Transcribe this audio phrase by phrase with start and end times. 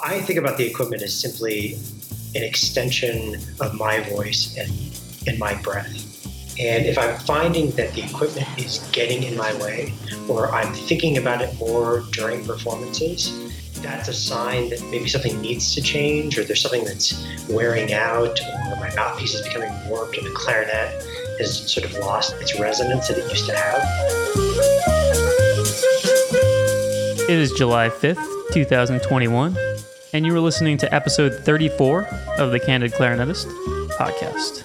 [0.00, 1.74] I think about the equipment as simply
[2.34, 4.72] an extension of my voice and,
[5.28, 6.08] and my breath.
[6.58, 9.92] And if I'm finding that the equipment is getting in my way,
[10.28, 13.38] or I'm thinking about it more during performances,
[13.82, 18.40] that's a sign that maybe something needs to change, or there's something that's wearing out,
[18.40, 21.02] or my mouthpiece is becoming warped, or the clarinet
[21.38, 23.82] has sort of lost its resonance that it used to have.
[27.28, 29.71] It is July 5th, 2021
[30.12, 32.06] and you were listening to episode 34
[32.38, 33.46] of the Candid Clarinetist
[33.96, 34.62] podcast.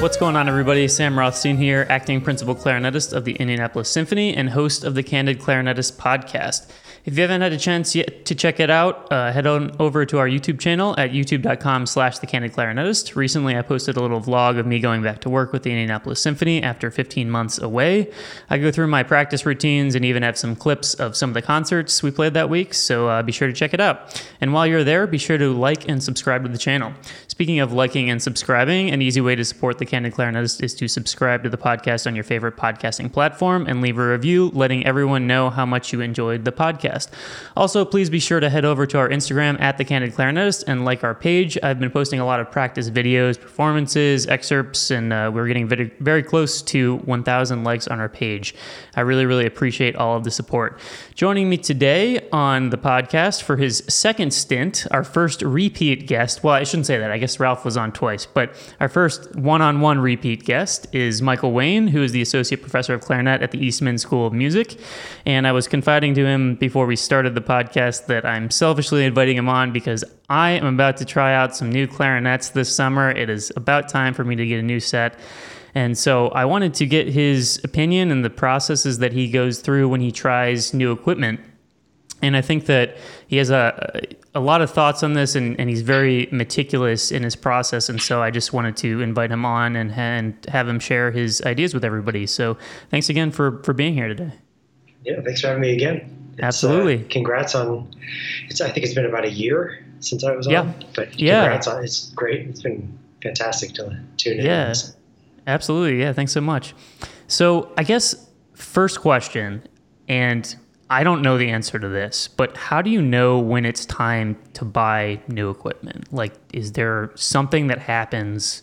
[0.00, 0.88] What's going on, everybody?
[0.88, 5.38] Sam Rothstein here, acting principal clarinetist of the Indianapolis Symphony and host of the Candid
[5.38, 6.70] Clarinetist podcast.
[7.04, 10.06] If you haven't had a chance yet to check it out, uh, head on over
[10.06, 13.16] to our YouTube channel at youtube.com slash the candid clarinetist.
[13.16, 16.20] Recently, I posted a little vlog of me going back to work with the Indianapolis
[16.20, 18.08] Symphony after 15 months away.
[18.50, 21.42] I go through my practice routines and even have some clips of some of the
[21.42, 24.24] concerts we played that week, so uh, be sure to check it out.
[24.40, 26.92] And while you're there, be sure to like and subscribe to the channel.
[27.26, 30.86] Speaking of liking and subscribing, an easy way to support the Candid Clarinetist is to
[30.86, 35.26] subscribe to the podcast on your favorite podcasting platform and leave a review letting everyone
[35.26, 37.08] know how much you enjoyed the podcast podcast.
[37.56, 40.84] Also, please be sure to head over to our Instagram at The Candid Clarinetist and
[40.84, 41.58] like our page.
[41.62, 45.92] I've been posting a lot of practice videos, performances, excerpts, and uh, we're getting very,
[46.00, 48.54] very close to 1,000 likes on our page.
[48.96, 50.78] I really, really appreciate all of the support.
[51.14, 56.42] Joining me today on the podcast for his second stint, our first repeat guest.
[56.42, 57.10] Well, I shouldn't say that.
[57.10, 61.22] I guess Ralph was on twice, but our first one on one repeat guest is
[61.22, 64.78] Michael Wayne, who is the Associate Professor of Clarinet at the Eastman School of Music.
[65.26, 69.04] And I was confiding to him before before we started the podcast that I'm selfishly
[69.04, 73.12] inviting him on because I am about to try out some new clarinets this summer.
[73.12, 75.16] It is about time for me to get a new set.
[75.76, 79.90] And so I wanted to get his opinion and the processes that he goes through
[79.90, 81.38] when he tries new equipment.
[82.20, 82.96] And I think that
[83.28, 84.00] he has a,
[84.34, 87.88] a lot of thoughts on this and, and he's very meticulous in his process.
[87.88, 91.42] And so I just wanted to invite him on and, and have him share his
[91.42, 92.26] ideas with everybody.
[92.26, 92.58] So
[92.90, 94.32] thanks again for, for being here today.
[95.04, 96.21] Yeah, thanks for having me again.
[96.42, 97.04] Absolutely.
[97.04, 97.88] Uh, congrats on.
[98.48, 98.60] It's.
[98.60, 100.62] I think it's been about a year since I was yeah.
[100.62, 100.74] on.
[100.94, 101.42] But yeah.
[101.42, 101.82] congrats on.
[101.84, 102.48] It's great.
[102.48, 104.44] It's been fantastic to tune in.
[104.44, 104.74] Yeah.
[105.46, 106.00] Absolutely.
[106.00, 106.12] Yeah.
[106.12, 106.74] Thanks so much.
[107.28, 109.62] So I guess first question,
[110.08, 110.54] and
[110.90, 114.36] I don't know the answer to this, but how do you know when it's time
[114.54, 116.12] to buy new equipment?
[116.12, 118.62] Like, is there something that happens?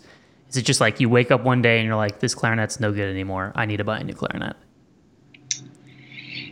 [0.50, 2.92] Is it just like you wake up one day and you're like, this clarinet's no
[2.92, 3.52] good anymore.
[3.56, 4.56] I need to buy a new clarinet?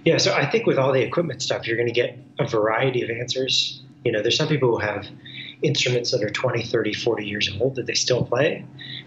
[0.05, 3.01] Yeah, so I think with all the equipment stuff, you're going to get a variety
[3.03, 3.81] of answers.
[4.05, 5.07] You know, there's some people who have
[5.61, 8.65] instruments that are 20, 30, 40 years old that they still play.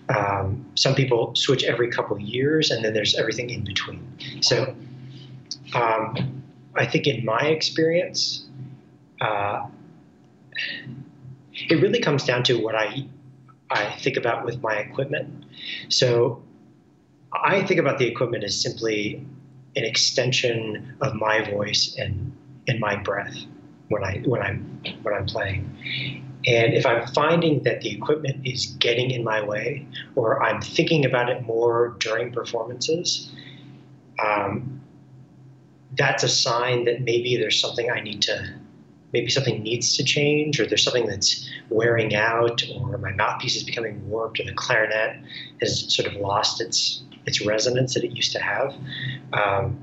[0.09, 4.07] Um, some people switch every couple years, and then there's everything in between.
[4.41, 4.75] So
[5.75, 6.43] um,
[6.75, 8.47] I think in my experience,
[9.21, 9.67] uh,
[11.53, 13.07] it really comes down to what I
[13.71, 15.45] I think about with my equipment.
[15.89, 16.43] So
[17.33, 19.25] I think about the equipment as simply
[19.77, 22.37] an extension of my voice and
[22.67, 23.37] and my breath
[23.89, 25.77] when I when I'm when I'm playing.
[26.47, 29.87] And if I'm finding that the equipment is getting in my way,
[30.17, 33.31] or I'm thinking about it more during performances,
[34.25, 34.81] um,
[35.99, 38.55] that's a sign that maybe there's something I need to,
[39.13, 43.65] maybe something needs to change, or there's something that's wearing out, or my mouthpiece is
[43.65, 45.23] becoming warped, or the clarinet
[45.61, 48.75] has sort of lost its its resonance that it used to have.
[49.33, 49.79] Um,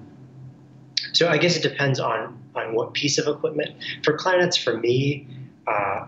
[1.14, 3.76] so I guess it depends on on what piece of equipment.
[4.04, 5.28] For clarinets, for me,
[5.68, 6.06] uh,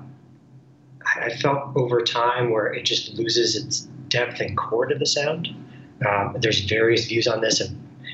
[1.16, 5.48] I felt over time where it just loses its depth and core to the sound.
[6.08, 7.70] Um, there's various views on this of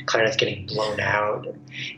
[0.05, 1.47] clarinets getting blown out.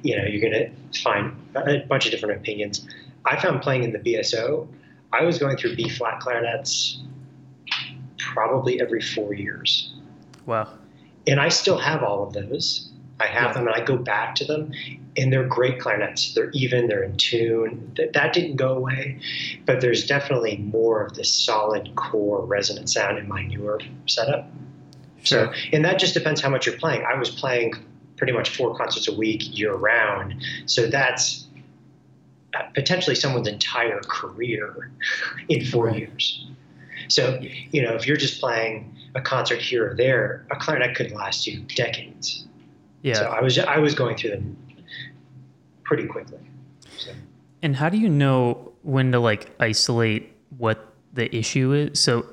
[0.03, 2.88] You know, you're going to find a bunch of different opinions.
[3.25, 4.67] I found playing in the BSO,
[5.11, 7.01] I was going through B flat clarinets
[8.17, 9.93] probably every four years.
[10.46, 10.70] Wow
[11.28, 12.90] and I still have all of those.
[13.20, 13.53] I have yeah.
[13.53, 14.72] them, and I go back to them,
[15.18, 16.34] and they're great clarinets.
[16.34, 17.91] They're even, they're in tune.
[17.97, 19.20] That, that didn't go away,
[19.66, 24.47] but there's definitely more of this solid core resonant sound in my newer setup.
[25.24, 25.53] Sure.
[25.53, 27.03] So, and that just depends how much you're playing.
[27.06, 27.73] I was playing
[28.18, 30.35] pretty much four concerts a week year round,
[30.68, 31.47] so that's
[32.53, 34.91] uh, potentially someone's entire career
[35.50, 35.97] in four right.
[35.97, 36.47] years.
[37.09, 37.40] So,
[37.72, 41.47] you know, if you're just playing a concert here or there, a clarinet could last
[41.47, 42.46] you decades.
[43.02, 43.16] Yeah.
[43.16, 44.58] So I was I was going through them
[45.84, 46.40] pretty quickly.
[46.97, 47.11] So.
[47.61, 51.99] And how do you know when to like isolate what the issue is?
[51.99, 52.25] So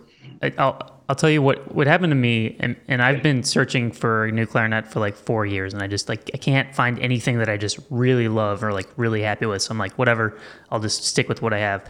[0.58, 4.26] I'll I'll tell you what what happened to me, and, and I've been searching for
[4.26, 7.38] a new clarinet for like four years, and I just like I can't find anything
[7.38, 9.62] that I just really love or like really happy with.
[9.62, 10.38] So I'm like, whatever,
[10.70, 11.88] I'll just stick with what I have.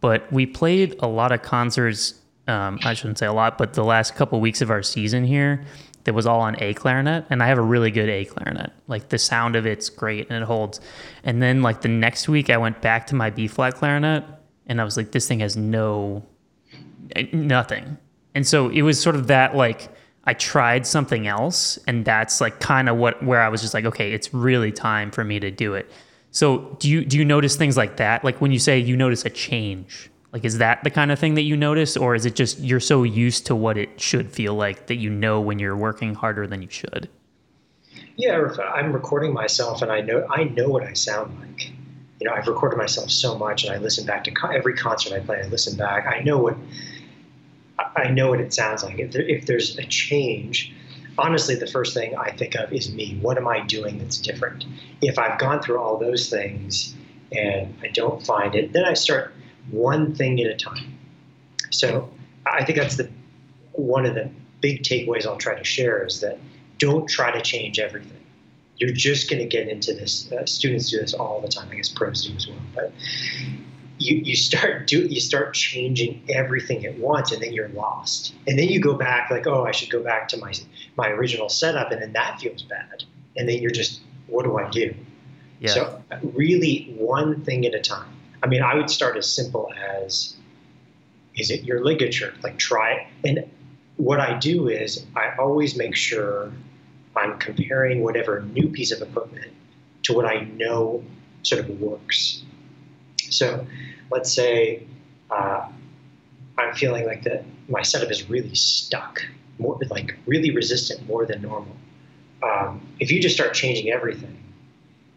[0.00, 2.14] But we played a lot of concerts.
[2.48, 5.64] Um, I shouldn't say a lot, but the last couple weeks of our season here,
[6.04, 8.72] that was all on A clarinet, and I have a really good A clarinet.
[8.86, 10.80] Like the sound of it's great and it holds.
[11.24, 14.24] And then like the next week, I went back to my B flat clarinet,
[14.66, 16.24] and I was like, this thing has no
[17.32, 17.98] nothing.
[18.34, 19.88] And so it was sort of that like
[20.24, 23.84] I tried something else and that's like kind of what where I was just like
[23.84, 25.90] okay, it's really time for me to do it.
[26.30, 28.24] So do you do you notice things like that?
[28.24, 31.32] Like when you say you notice a change, like is that the kind of thing
[31.36, 34.52] that you notice or is it just you're so used to what it should feel
[34.54, 37.08] like that you know when you're working harder than you should?
[38.16, 41.70] Yeah, I'm recording myself and I know I know what I sound like.
[42.20, 45.20] You know, I've recorded myself so much and I listen back to every concert I
[45.20, 45.40] play.
[45.42, 46.06] I listen back.
[46.06, 46.58] I know what
[47.96, 48.98] I know what it sounds like.
[48.98, 50.70] If, there, if there's a change,
[51.16, 53.18] honestly, the first thing I think of is me.
[53.22, 54.66] What am I doing that's different?
[55.00, 56.94] If I've gone through all those things
[57.32, 59.32] and I don't find it, then I start
[59.70, 60.98] one thing at a time.
[61.70, 62.10] So
[62.46, 63.10] I think that's the
[63.72, 64.30] one of the
[64.60, 66.38] big takeaways I'll try to share is that
[66.78, 68.12] don't try to change everything.
[68.76, 70.30] You're just going to get into this.
[70.30, 71.68] Uh, students do this all the time.
[71.70, 72.58] I guess pros do as well.
[72.74, 72.92] But
[73.98, 78.58] you, you start do you start changing everything at once and then you're lost and
[78.58, 80.52] then you go back like oh i should go back to my
[80.96, 83.04] my original setup and then that feels bad
[83.36, 84.94] and then you're just what do i do
[85.60, 85.70] yeah.
[85.70, 90.34] so really one thing at a time i mean i would start as simple as
[91.38, 92.32] is it your ligature?
[92.42, 93.50] Like try it and
[93.96, 96.52] what i do is i always make sure
[97.14, 99.52] i'm comparing whatever new piece of equipment
[100.02, 101.02] to what i know
[101.46, 102.42] sort of works.
[103.30, 103.66] So
[104.10, 104.82] let's say
[105.30, 105.68] uh,
[106.58, 109.22] I'm feeling like that my setup is really stuck,
[109.58, 111.76] more like really resistant more than normal.
[112.42, 114.36] Um, if you just start changing everything,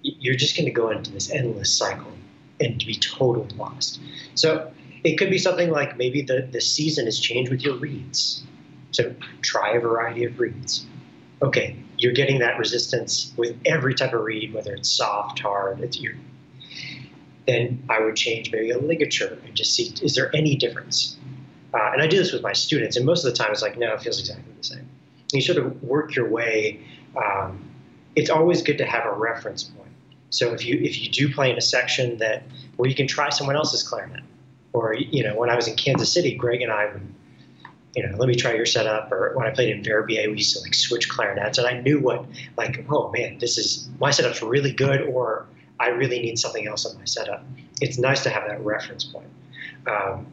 [0.02, 2.12] you're just going to go into this endless cycle
[2.60, 4.00] and to be totally lost.
[4.36, 4.72] So
[5.04, 8.44] it could be something like maybe the, the season has changed with your reeds.
[8.92, 10.86] So try a variety of reeds.
[11.42, 16.00] Okay, you're getting that resistance with every type of reed, whether it's soft, hard, it's,
[16.00, 16.16] you're
[17.50, 21.18] then I would change maybe a ligature and just see is there any difference.
[21.74, 23.78] Uh, and I do this with my students, and most of the time it's like,
[23.78, 24.90] no, it feels exactly the same.
[25.32, 26.82] You sort of work your way.
[27.16, 27.70] Um,
[28.16, 29.79] it's always good to have a reference point.
[30.30, 32.44] So if you if you do play in a section that
[32.78, 34.24] where you can try someone else's clarinet,
[34.74, 37.02] or you know, when I was in Kansas City, Greg and I would,
[37.96, 39.12] you know, let me try your setup.
[39.12, 42.00] Or when I played in Verbier, we used to like switch clarinets, and I knew
[42.00, 42.26] what
[42.58, 45.46] like, oh man, this is my setup's really good, or
[45.80, 47.44] I really need something else on my setup.
[47.82, 49.30] It's nice to have that reference point.
[49.88, 50.28] Um,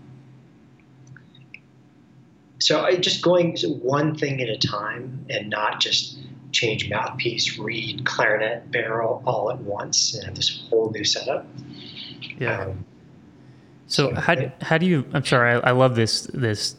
[2.59, 6.19] so I just going one thing at a time and not just
[6.57, 11.47] change mouthpiece, reed, clarinet, barrel all at once and have this whole new setup.
[12.39, 12.63] Yeah.
[12.63, 12.85] Um,
[13.87, 15.05] so, so how, do, how do you?
[15.13, 16.77] I'm sorry, I, I love this this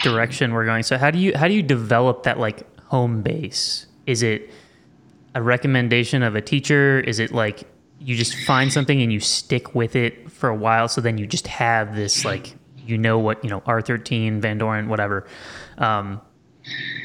[0.00, 0.82] direction we're going.
[0.82, 3.86] So how do you how do you develop that like home base?
[4.06, 4.50] Is it
[5.34, 7.00] a recommendation of a teacher?
[7.00, 7.64] Is it like
[8.00, 10.88] you just find something and you stick with it for a while.
[10.88, 12.54] So then you just have this like
[12.86, 15.26] you know what you know R13, Van Doren, whatever.
[15.78, 16.20] Um,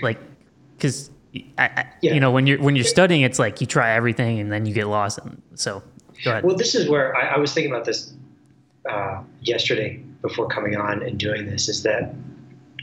[0.02, 0.20] like
[0.78, 1.86] because yeah.
[2.02, 4.74] you know when you're when you're studying, it's like you try everything and then you
[4.74, 5.20] get lost.
[5.20, 5.84] And so
[6.24, 6.44] go ahead.
[6.44, 8.14] Well, this is where I, I was thinking about this
[8.90, 11.70] uh, yesterday before coming on and doing this.
[11.70, 12.14] Is that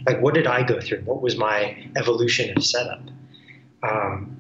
[0.07, 1.01] like what did I go through?
[1.01, 3.03] What was my evolution of setup?
[3.83, 4.39] Um,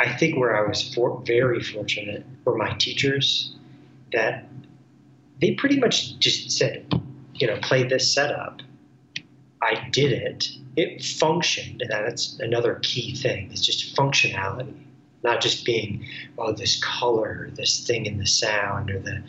[0.00, 3.54] I think where I was for, very fortunate were my teachers
[4.12, 4.46] that
[5.40, 6.86] they pretty much just said,
[7.34, 8.62] you know, play this setup.
[9.62, 10.48] I did it.
[10.76, 13.50] It functioned, and that's another key thing.
[13.50, 14.74] It's just functionality,
[15.22, 16.06] not just being,
[16.38, 19.22] oh, this color, this thing in the sound, or the.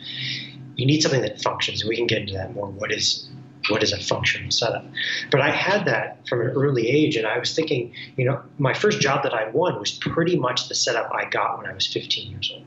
[0.76, 1.84] You need something that functions.
[1.84, 2.66] We can get into that more.
[2.66, 3.30] What is
[3.68, 4.84] what is a functional setup?
[5.30, 8.74] But I had that from an early age, and I was thinking, you know, my
[8.74, 11.86] first job that I won was pretty much the setup I got when I was
[11.86, 12.64] 15 years old.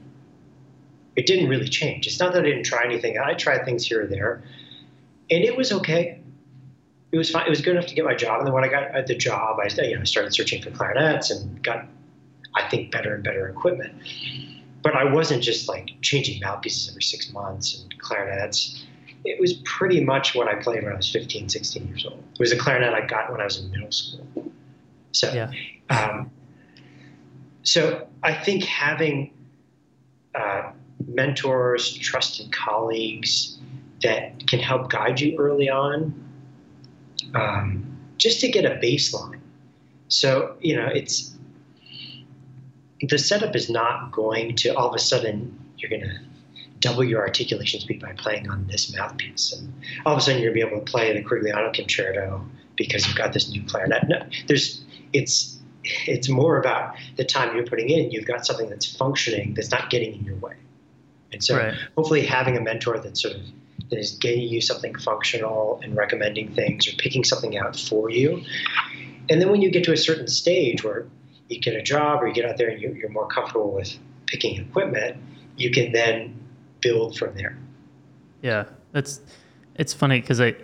[1.15, 2.07] It didn't really change.
[2.07, 3.17] It's not that I didn't try anything.
[3.17, 4.43] I tried things here or there,
[5.29, 6.21] and it was okay.
[7.11, 7.45] It was fine.
[7.45, 8.39] It was good enough to get my job.
[8.39, 11.31] And then when I got at the job, I you know started searching for clarinets
[11.31, 11.85] and got,
[12.55, 13.93] I think, better and better equipment.
[14.81, 18.85] But I wasn't just like changing mouthpieces every six months and clarinets
[19.25, 22.23] it was pretty much what I played when I was 15, 16 years old.
[22.33, 24.51] It was a clarinet I got when I was in middle school.
[25.11, 25.51] So, yeah.
[25.89, 26.31] um,
[27.63, 29.33] so I think having
[30.35, 30.71] uh,
[31.07, 33.57] mentors, trusted colleagues
[34.03, 36.28] that can help guide you early on,
[37.35, 39.39] um, just to get a baseline.
[40.07, 41.35] So, you know, it's
[43.01, 46.19] the setup is not going to all of a sudden you're going to
[46.79, 49.53] double your articulation speed by playing on this mouthpiece.
[49.53, 49.73] And
[50.05, 52.45] all of a sudden you're going to be able to play the Corigliano concerto
[52.75, 54.07] because you've got this new clarinet.
[54.07, 54.83] No, there's,
[55.13, 58.11] it's, it's more about the time you're putting in.
[58.11, 60.55] You've got something that's functioning that's not getting in your way.
[61.31, 61.73] And so right.
[61.95, 63.41] hopefully having a mentor that sort of
[63.89, 68.43] that is getting you something functional and recommending things or picking something out for you.
[69.29, 71.07] And then when you get to a certain stage where
[71.49, 74.59] you get a job or you get out there and you're more comfortable with picking
[74.59, 75.17] equipment,
[75.57, 76.39] you can then
[76.81, 77.57] build from there.
[78.41, 79.21] Yeah, that's
[79.75, 80.55] it's funny because I,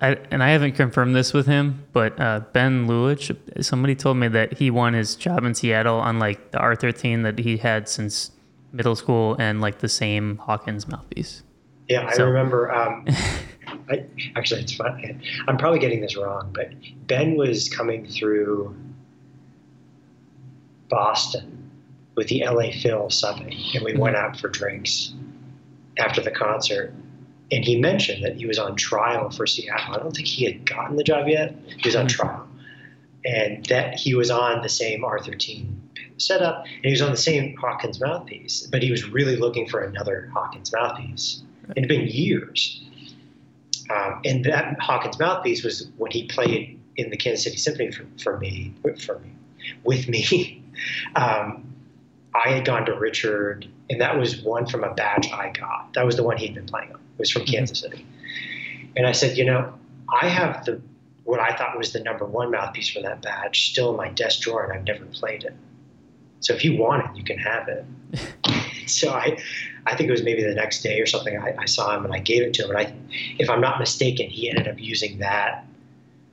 [0.00, 4.28] I and I haven't confirmed this with him, but uh, Ben Lulich, somebody told me
[4.28, 8.30] that he won his job in Seattle on like the R13 that he had since
[8.72, 11.42] middle school and like the same Hawkins mouthpiece.
[11.90, 12.24] Yeah, I so.
[12.24, 12.72] remember.
[12.72, 13.04] Um,
[13.90, 14.04] I,
[14.36, 15.20] actually, it's fun.
[15.48, 16.70] I'm probably getting this wrong, but
[17.06, 18.74] Ben was coming through
[20.88, 21.70] Boston
[22.14, 24.00] with the LA Phil subbing, and we mm-hmm.
[24.00, 25.12] went out for drinks
[25.98, 26.94] after the concert.
[27.52, 29.94] And he mentioned that he was on trial for Seattle.
[29.94, 31.56] I don't think he had gotten the job yet.
[31.66, 32.20] He was on mm-hmm.
[32.20, 32.48] trial,
[33.24, 35.66] and that he was on the same R13
[36.18, 38.68] setup, and he was on the same Hawkins mouthpiece.
[38.70, 41.42] But he was really looking for another Hawkins mouthpiece.
[41.76, 42.82] It had been years.
[43.90, 48.06] Um, and that Hawkins mouthpiece was when he played in the Kansas City Symphony for,
[48.22, 49.32] for me, for me,
[49.84, 50.56] with me.
[51.14, 51.74] Um,
[52.34, 55.92] I had gone to Richard, and that was one from a batch I got.
[55.92, 56.94] That was the one he'd been playing on.
[56.94, 57.52] It was from mm-hmm.
[57.52, 58.06] Kansas City.
[58.96, 59.74] And I said, you know,
[60.08, 60.80] I have the
[61.24, 64.40] what I thought was the number one mouthpiece from that batch still in my desk
[64.40, 65.54] drawer, and I've never played it.
[66.40, 67.84] So if you want it, you can have it.
[69.00, 69.38] so I,
[69.86, 71.36] I think it was maybe the next day or something.
[71.36, 72.70] I, I saw him and I gave it to him.
[72.70, 72.94] And I,
[73.38, 75.64] if I'm not mistaken, he ended up using that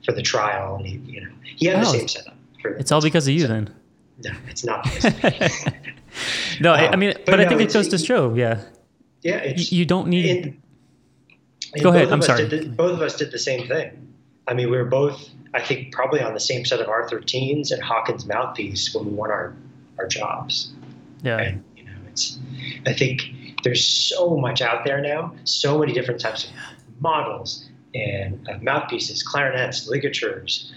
[0.04, 2.34] for the trial, and he, you know, he had oh, the same setup.
[2.62, 3.74] For it's all because of you, then.
[4.24, 4.86] No, it's not.
[6.60, 8.62] no, um, I mean, but, but I no, think it goes to show, yeah.
[9.22, 10.60] Yeah, you, don't need.
[11.82, 12.12] Go ahead.
[12.12, 12.46] I'm sorry.
[12.46, 14.14] The, both of us did the same thing.
[14.46, 17.82] I mean, we were both, I think, probably on the same set of R13s and
[17.82, 19.54] Hawkins mouthpiece when we won our
[19.98, 20.72] our jobs.
[21.22, 21.38] Yeah.
[21.38, 21.64] And,
[22.86, 23.22] I think
[23.64, 26.50] there's so much out there now, so many different types of
[27.00, 30.72] models and uh, mouthpieces, clarinets, ligatures,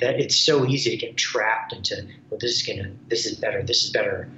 [0.00, 3.62] that it's so easy to get trapped into well this is gonna this is better
[3.62, 4.28] this is better.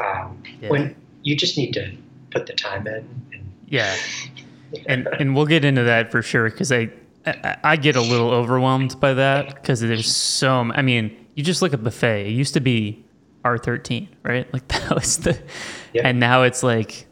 [0.00, 0.68] Um, yeah.
[0.68, 1.96] when you just need to
[2.30, 3.96] put the time in and, yeah.
[4.86, 6.90] And and we'll get into that for sure because I,
[7.26, 11.62] I, I get a little overwhelmed by that because there's so I mean you just
[11.62, 12.26] look at buffet.
[12.26, 13.04] It used to be
[13.44, 15.40] R13 right like that was the
[15.92, 16.02] yeah.
[16.06, 17.06] and now it's like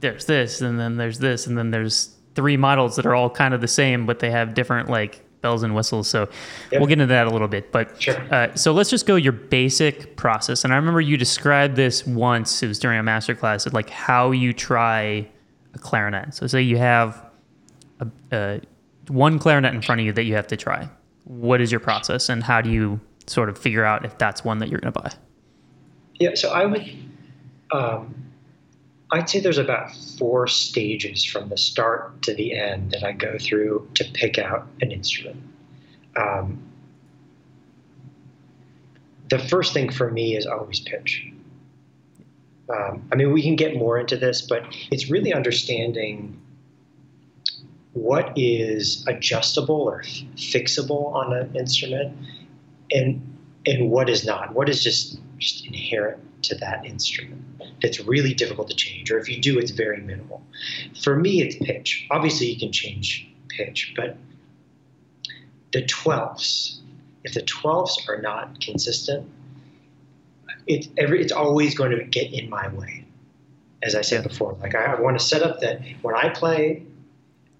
[0.00, 3.54] there's this and then there's this and then there's three models that are all kind
[3.54, 6.08] of the same but they have different like bells and whistles.
[6.08, 6.28] So
[6.72, 7.72] we'll get into that a little bit.
[7.72, 8.16] But sure.
[8.32, 10.64] uh, so let's just go your basic process.
[10.64, 12.62] And I remember you described this once.
[12.62, 15.28] It was during a master class of like how you try
[15.74, 16.34] a clarinet.
[16.34, 17.24] So say you have
[18.00, 18.60] a, a,
[19.08, 20.88] one clarinet in front of you that you have to try.
[21.24, 24.58] What is your process, and how do you sort of figure out if that's one
[24.58, 25.12] that you're going to buy?
[26.20, 26.34] Yeah.
[26.34, 26.88] So I would.
[27.72, 28.14] Um,
[29.12, 33.36] I'd say there's about four stages from the start to the end that I go
[33.40, 35.42] through to pick out an instrument.
[36.16, 36.62] Um,
[39.30, 41.26] the first thing for me is always pitch.
[42.68, 44.62] Um, I mean, we can get more into this, but
[44.92, 46.40] it's really understanding
[47.92, 50.02] what is adjustable or
[50.36, 52.16] fixable on an instrument
[52.92, 53.20] and
[53.66, 54.54] and what is not.
[54.54, 57.42] What is just, just inherent to that instrument
[57.82, 60.42] that's really difficult to change, or if you do, it's very minimal.
[61.02, 62.06] For me, it's pitch.
[62.10, 64.16] Obviously, you can change pitch, but
[65.72, 66.78] the 12ths,
[67.24, 69.28] if the 12ths are not consistent,
[70.66, 73.04] it's every it's always going to get in my way.
[73.82, 76.84] As I said before, like I, I want to set up that when I play,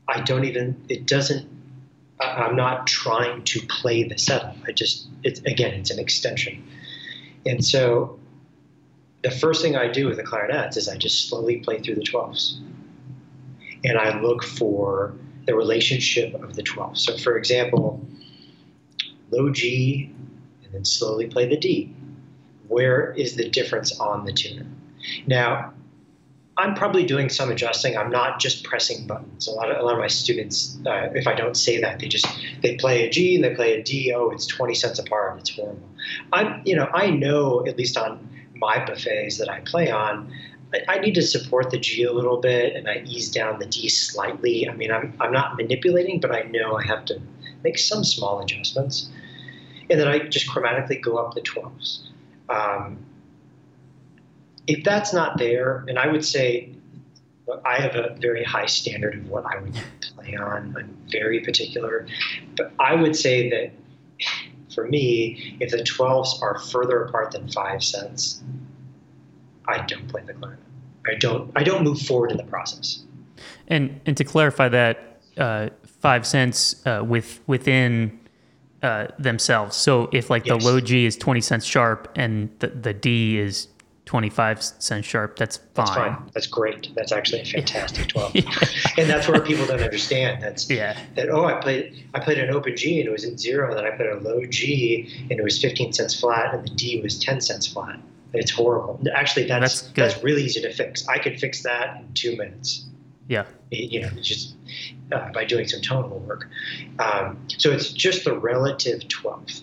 [0.06, 1.48] I don't even it doesn't.
[2.20, 4.56] I'm not trying to play the setup.
[4.66, 6.62] I just it's again it's an extension,
[7.46, 8.18] and so
[9.22, 12.02] the first thing I do with the clarinets is I just slowly play through the
[12.02, 12.58] 12s.
[13.84, 15.14] And I look for
[15.46, 16.98] the relationship of the 12s.
[16.98, 18.04] So, for example,
[19.30, 20.10] low G
[20.64, 21.94] and then slowly play the D.
[22.68, 24.66] Where is the difference on the tuner?
[25.26, 25.72] Now,
[26.60, 27.96] I'm probably doing some adjusting.
[27.96, 29.48] I'm not just pressing buttons.
[29.48, 32.08] A lot of a lot of my students, uh, if I don't say that, they
[32.08, 32.26] just
[32.62, 34.12] they play a G and they play a D.
[34.14, 35.40] Oh, it's 20 cents apart.
[35.40, 35.88] It's horrible.
[36.34, 40.30] I'm you know I know at least on my buffets that I play on,
[40.74, 43.66] I, I need to support the G a little bit and I ease down the
[43.66, 44.68] D slightly.
[44.68, 47.20] I mean, I'm, I'm not manipulating, but I know I have to
[47.64, 49.08] make some small adjustments.
[49.88, 52.00] and then I just chromatically go up the 12s.
[52.48, 52.98] Um,
[54.70, 56.70] if that's not there, and I would say
[57.64, 60.76] I have a very high standard of what I would play on.
[60.78, 62.06] I'm very particular.
[62.56, 63.72] But I would say that
[64.72, 68.42] for me, if the 12s are further apart than five cents,
[69.66, 70.64] I don't play the clarinet.
[71.08, 71.50] I don't.
[71.56, 73.02] I don't move forward in the process.
[73.66, 78.20] And and to clarify that, uh, five cents uh, with within
[78.82, 79.76] uh, themselves.
[79.76, 80.62] So if like yes.
[80.62, 83.68] the low G is twenty cents sharp and the the D is
[84.10, 85.86] 25 cents sharp, that's fine.
[85.86, 86.30] That's fine.
[86.34, 86.92] That's great.
[86.96, 88.34] That's actually a fantastic 12.
[88.34, 88.42] yeah.
[88.98, 90.42] And that's where people don't understand.
[90.42, 90.98] That's yeah.
[91.14, 93.84] that oh I played I played an open G and it was in zero, then
[93.84, 97.20] I played a low G and it was 15 cents flat and the D was
[97.20, 98.00] 10 cents flat.
[98.32, 99.00] It's horrible.
[99.14, 101.06] Actually that's that's, that's really easy to fix.
[101.06, 102.86] I could fix that in two minutes.
[103.28, 103.44] Yeah.
[103.70, 104.56] You know, just
[105.12, 106.48] uh, by doing some tonal work.
[106.98, 109.62] Um, so it's just the relative 12th.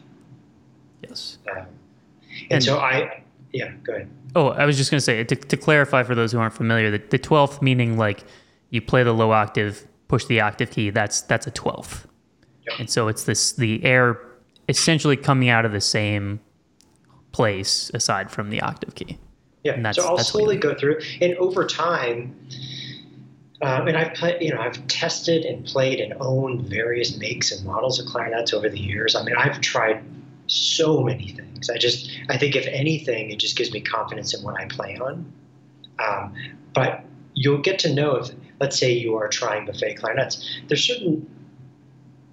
[1.04, 1.38] Yes.
[1.51, 3.24] Um, and, and so I
[3.58, 4.10] yeah, go ahead.
[4.36, 6.92] Oh, I was just going to say to, to clarify for those who aren't familiar,
[6.92, 8.24] the, the twelfth meaning like
[8.70, 10.92] you play the low octave, push the octave key.
[10.92, 12.08] That's that's a twelfth,
[12.68, 12.80] yep.
[12.80, 14.20] and so it's this the air
[14.70, 16.40] essentially coming out of the same
[17.32, 19.18] place aside from the octave key.
[19.64, 22.36] Yeah, so I'll slowly go through, and over time,
[23.62, 27.66] um, and I've played, you know, I've tested and played and owned various makes and
[27.66, 29.16] models of clarinets over the years.
[29.16, 30.04] I mean, I've tried
[30.48, 31.70] so many things.
[31.70, 34.98] I just, I think if anything, it just gives me confidence in what I play
[34.98, 35.32] on.
[36.00, 36.36] Um,
[36.74, 40.60] but you'll get to know if, let's say, you are trying buffet clarinets.
[40.68, 41.30] There's certain,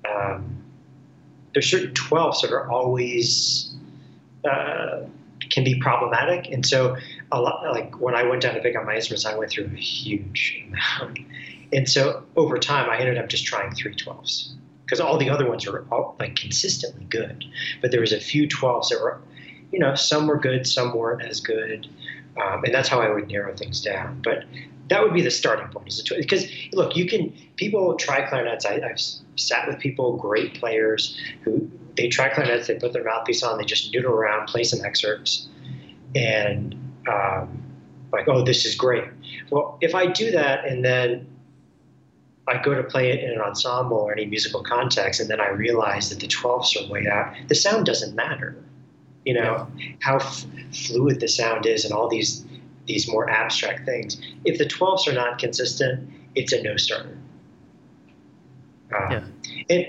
[0.09, 0.62] um,
[1.52, 3.75] there's certain twelfths that are always
[4.44, 5.02] uh,
[5.50, 6.97] can be problematic, and so
[7.30, 7.62] a lot.
[7.73, 10.64] Like when I went down to pick up my instruments, I went through a huge
[10.66, 11.21] amount,
[11.73, 14.52] and so over time, I ended up just trying three twelfths
[14.84, 17.44] because all the other ones are all, like consistently good.
[17.80, 19.20] But there was a few 12s that were,
[19.72, 21.88] you know, some were good, some weren't as good,
[22.42, 24.20] um, and that's how I would narrow things down.
[24.23, 24.44] But
[24.88, 25.88] that would be the starting point.
[25.88, 28.66] Is because look, you can people try clarinets.
[28.66, 29.00] I, I've
[29.36, 33.64] sat with people, great players, who they try clarinets, they put their mouthpiece on, they
[33.64, 35.49] just noodle around, play some excerpts,
[36.14, 36.75] and
[37.08, 37.62] um,
[38.12, 39.04] like, oh, this is great.
[39.50, 41.26] Well, if I do that and then
[42.47, 45.49] I go to play it in an ensemble or any musical context, and then I
[45.49, 47.35] realize that the 12ths are way out.
[47.49, 48.57] The sound doesn't matter.
[49.25, 49.67] You know
[50.00, 52.45] how f- fluid the sound is, and all these
[52.87, 54.21] these more abstract things.
[54.45, 57.17] If the 12ths are not consistent, it's a no starter.
[58.95, 59.25] Um, yeah.
[59.71, 59.87] And,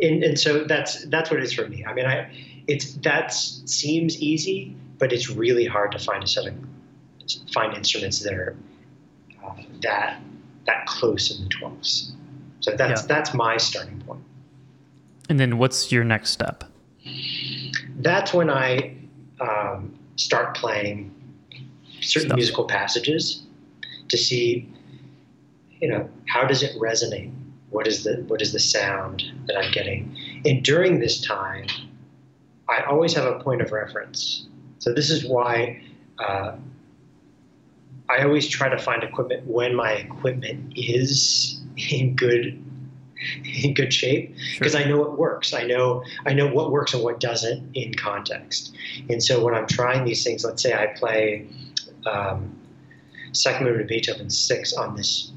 [0.00, 1.84] and and so that's that's what it is for me.
[1.84, 2.30] I mean, I
[2.66, 6.54] it's that seems easy, but it's really hard to find a set of
[7.52, 8.56] find instruments that are
[9.44, 10.22] uh, that
[10.68, 12.12] that close in the 12s.
[12.60, 13.06] So that's yeah.
[13.08, 14.22] that's my starting point.
[15.28, 16.64] And then what's your next step?
[17.96, 18.94] That's when I
[19.40, 21.14] um, start playing
[22.00, 22.36] certain Stuff.
[22.36, 23.42] musical passages
[24.08, 24.68] to see,
[25.80, 27.32] you know, how does it resonate?
[27.70, 30.14] What is the what is the sound that I'm getting?
[30.44, 31.66] And during this time,
[32.68, 34.46] I always have a point of reference.
[34.78, 35.82] So this is why
[36.18, 36.56] uh,
[38.10, 42.64] I always try to find equipment when my equipment is in good
[43.62, 44.80] in good shape because sure.
[44.80, 45.52] I know it works.
[45.52, 48.74] I know I know what works and what doesn't in context.
[49.08, 51.46] And so when I'm trying these things, let's say I play
[52.06, 52.56] um,
[53.32, 55.32] second movement of Beethoven six on this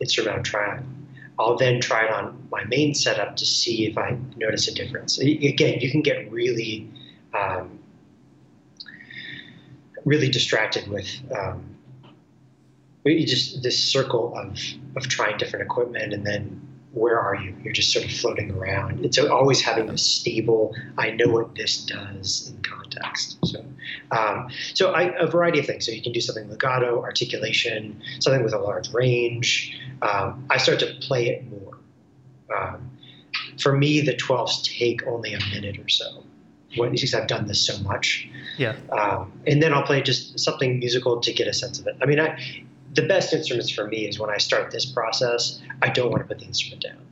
[0.00, 0.96] instrument I'm trying.
[1.38, 5.18] I'll then try it on my main setup to see if I notice a difference.
[5.18, 6.90] Again, you can get really
[7.32, 7.78] um,
[10.04, 11.69] really distracted with um,
[13.04, 14.58] you just this circle of
[14.96, 17.54] of trying different equipment and then where are you?
[17.62, 19.04] You're just sort of floating around.
[19.04, 20.74] It's always having a stable.
[20.98, 23.38] I know what this does in context.
[23.44, 23.64] So,
[24.10, 25.86] um, so I, a variety of things.
[25.86, 29.78] So you can do something legato, articulation, something with a large range.
[30.02, 31.78] Um, I start to play it more.
[32.58, 32.90] Um,
[33.60, 36.24] for me, the 12s take only a minute or so
[36.76, 38.28] what because I've done this so much.
[38.56, 38.76] Yeah.
[38.92, 41.96] Um, and then I'll play just something musical to get a sense of it.
[42.00, 42.38] I mean, I,
[42.94, 46.28] the best instruments for me is when I start this process, I don't want to
[46.28, 47.06] put the instrument down.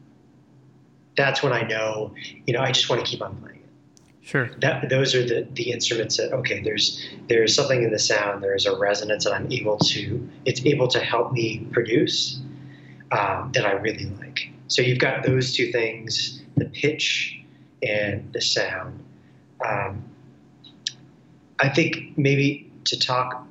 [1.16, 2.14] That's when I know,
[2.46, 4.26] you know, I just want to keep on playing it.
[4.26, 4.50] Sure.
[4.58, 8.54] That those are the, the instruments that okay, there's there's something in the sound, there
[8.54, 12.40] is a resonance that I'm able to it's able to help me produce
[13.10, 14.50] um, that I really like.
[14.68, 17.40] So you've got those two things, the pitch
[17.82, 19.02] and the sound
[19.64, 20.04] um,
[21.58, 23.46] I think maybe to talk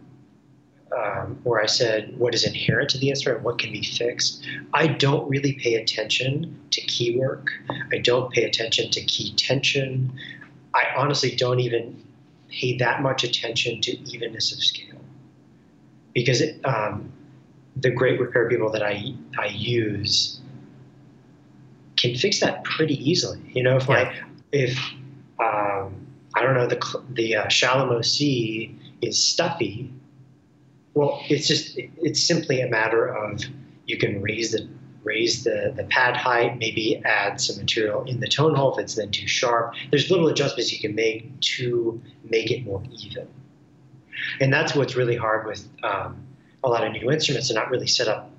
[0.95, 4.45] um, where I said what is inherent to the instrument, what can be fixed.
[4.73, 7.52] I don't really pay attention to key work.
[7.91, 10.12] I don't pay attention to key tension.
[10.73, 12.04] I honestly don't even
[12.50, 15.02] pay that much attention to evenness of scale
[16.13, 17.12] because it, um,
[17.76, 20.39] the great repair people that I I use
[21.97, 23.39] can fix that pretty easily.
[23.54, 23.95] You know, if yeah.
[23.95, 24.13] like
[24.52, 24.78] if
[25.39, 29.91] um, I don't know the the uh, chalumeau C is stuffy,
[30.97, 33.43] well, it's just it's simply a matter of
[33.86, 34.67] you can raise the
[35.03, 38.95] raise the, the pad height, maybe add some material in the tone hole if it's
[38.95, 39.75] then too sharp.
[39.91, 43.27] There's little adjustments you can make to make it more even.
[44.41, 46.25] And that's what's really hard with um,
[46.63, 47.47] a lot of new instruments.
[47.47, 48.31] They're not really set up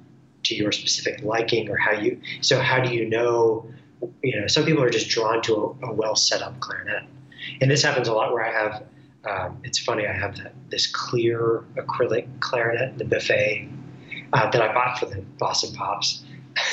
[0.42, 2.20] to your specific liking or how you.
[2.40, 3.70] So how do you know?
[4.22, 7.04] You know, some people are just drawn to a, a well set up clarinet,
[7.60, 8.82] and this happens a lot where I have.
[9.28, 10.06] Um, it's funny.
[10.06, 10.38] I have
[10.70, 13.68] this clear acrylic clarinet, in the Buffet,
[14.32, 16.24] uh, that I bought for the Boston Pops,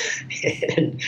[0.76, 1.02] and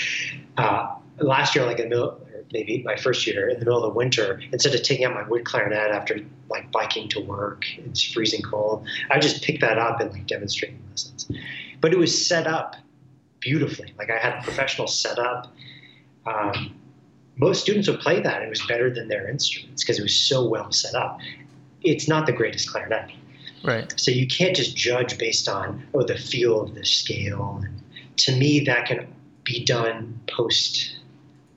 [0.57, 2.21] uh, last year, like in the middle,
[2.53, 5.27] maybe my first year in the middle of the winter, instead of taking out my
[5.29, 10.01] wood clarinet after like biking to work, it's freezing cold, I just picked that up
[10.01, 11.31] and like demonstrating lessons.
[11.81, 12.77] But it was set up
[13.41, 13.95] beautifully.
[13.99, 15.53] Like I had a professional setup.
[16.27, 16.78] Um,
[17.39, 18.43] most students would play that.
[18.43, 21.21] It was better than their instruments because it was so well set up.
[21.83, 23.11] It's not the greatest clarinet.
[23.65, 23.93] Right.
[23.97, 27.61] So you can't just judge based on oh the feel of the scale.
[27.63, 27.83] And
[28.19, 29.07] to me, that can
[29.45, 30.99] be done post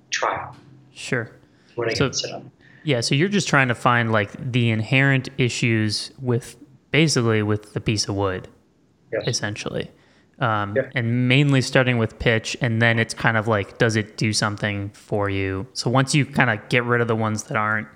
[0.10, 0.56] trial.
[0.94, 1.32] Sure.
[1.76, 2.44] When I so, get set up.
[2.84, 6.58] Yeah, so you're just trying to find like the inherent issues with
[6.90, 8.48] basically with the piece of wood,
[9.12, 9.24] yes.
[9.28, 9.92] essentially.
[10.42, 10.90] Um, yeah.
[10.96, 14.90] And mainly starting with pitch, and then it's kind of like, does it do something
[14.90, 15.68] for you?
[15.74, 17.88] So once you kind of get rid of the ones that aren't,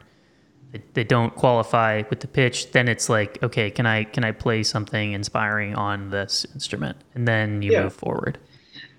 [0.93, 4.63] that don't qualify with the pitch, then it's like, okay, can I can I play
[4.63, 7.84] something inspiring on this instrument, and then you yeah.
[7.84, 8.38] move forward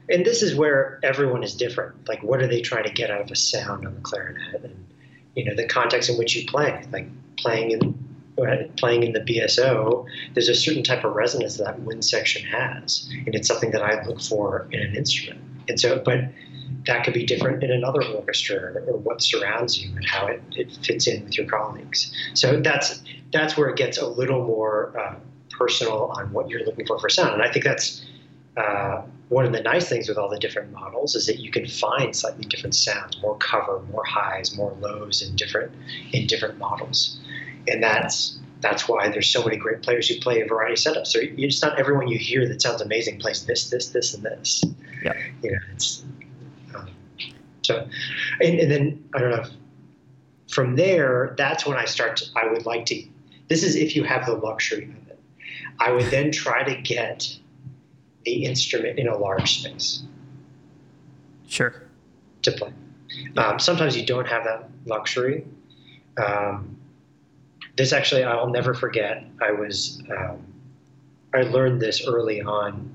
[0.08, 2.08] and this is where everyone is different.
[2.08, 4.86] Like, what are they trying to get out of a sound on the clarinet, and
[5.34, 6.84] you know, the context in which you play.
[6.90, 7.98] Like playing in
[8.76, 13.34] playing in the BSO, there's a certain type of resonance that wind section has, and
[13.34, 15.40] it's something that I look for in an instrument.
[15.68, 16.20] And so, but
[16.86, 20.76] that could be different in another orchestra or what surrounds you and how it, it
[20.82, 22.12] fits in with your colleagues.
[22.34, 25.16] So that's that's where it gets a little more uh,
[25.50, 28.04] personal on what you're looking for for sound, and I think that's
[28.56, 31.66] uh, one of the nice things with all the different models is that you can
[31.66, 35.72] find slightly different sounds, more cover, more highs, more lows in different
[36.12, 37.18] in different models,
[37.68, 41.08] and that's that's why there's so many great players who play a variety of setups.
[41.08, 44.64] So it's not everyone you hear that sounds amazing plays this, this, this, and this.
[45.02, 46.04] Yeah, you know, it's
[46.74, 46.88] um,
[47.62, 47.86] so,
[48.40, 49.44] and, and then I don't know.
[50.48, 52.16] From there, that's when I start.
[52.18, 53.06] To, I would like to.
[53.48, 55.18] This is if you have the luxury of it.
[55.78, 57.36] I would then try to get
[58.24, 60.02] the instrument in a large space.
[61.46, 61.74] Sure.
[62.42, 62.72] To play.
[63.36, 65.46] Um, sometimes you don't have that luxury.
[66.16, 66.76] Um,
[67.76, 69.24] this actually, I'll never forget.
[69.40, 70.44] I was, um,
[71.34, 72.94] I learned this early on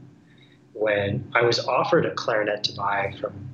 [0.73, 3.49] when I was offered a clarinet to buy from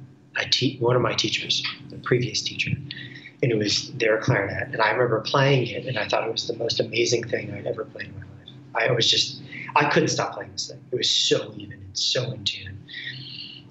[0.51, 2.71] te- one of my teachers, the previous teacher,
[3.43, 4.69] and it was their clarinet.
[4.71, 7.67] And I remember playing it, and I thought it was the most amazing thing I'd
[7.67, 8.89] ever played in my life.
[8.89, 9.41] I was just
[9.75, 10.79] I couldn't stop playing this thing.
[10.91, 12.79] It was so even and so in tune.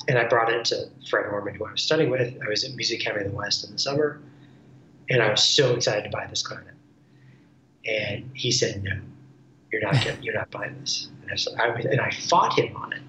[0.09, 2.37] And I brought it to Fred Ormand, who I was studying with.
[2.45, 4.21] I was at Music Academy of the West in the summer,
[5.11, 6.76] and I was so excited to buy this clarinet.
[7.89, 8.99] And he said, "No,
[9.73, 12.93] you're not getting, you're not buying this." And I, I, and I fought him on
[12.93, 13.03] it.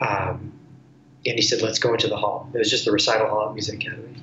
[0.00, 0.52] Um,
[1.24, 3.54] and he said, "Let's go into the hall." It was just the recital hall at
[3.54, 4.20] Music Academy.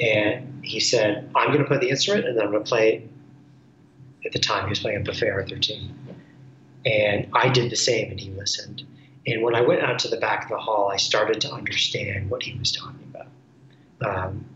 [0.00, 3.08] And he said, "I'm going to play the instrument, and then I'm going to play."
[4.26, 5.90] At the time, he was playing a Buffet R13
[6.86, 8.82] and I did the same, and he listened.
[9.26, 12.30] And when I went out to the back of the hall, I started to understand
[12.30, 13.26] what he was talking about.
[14.00, 14.46] Um,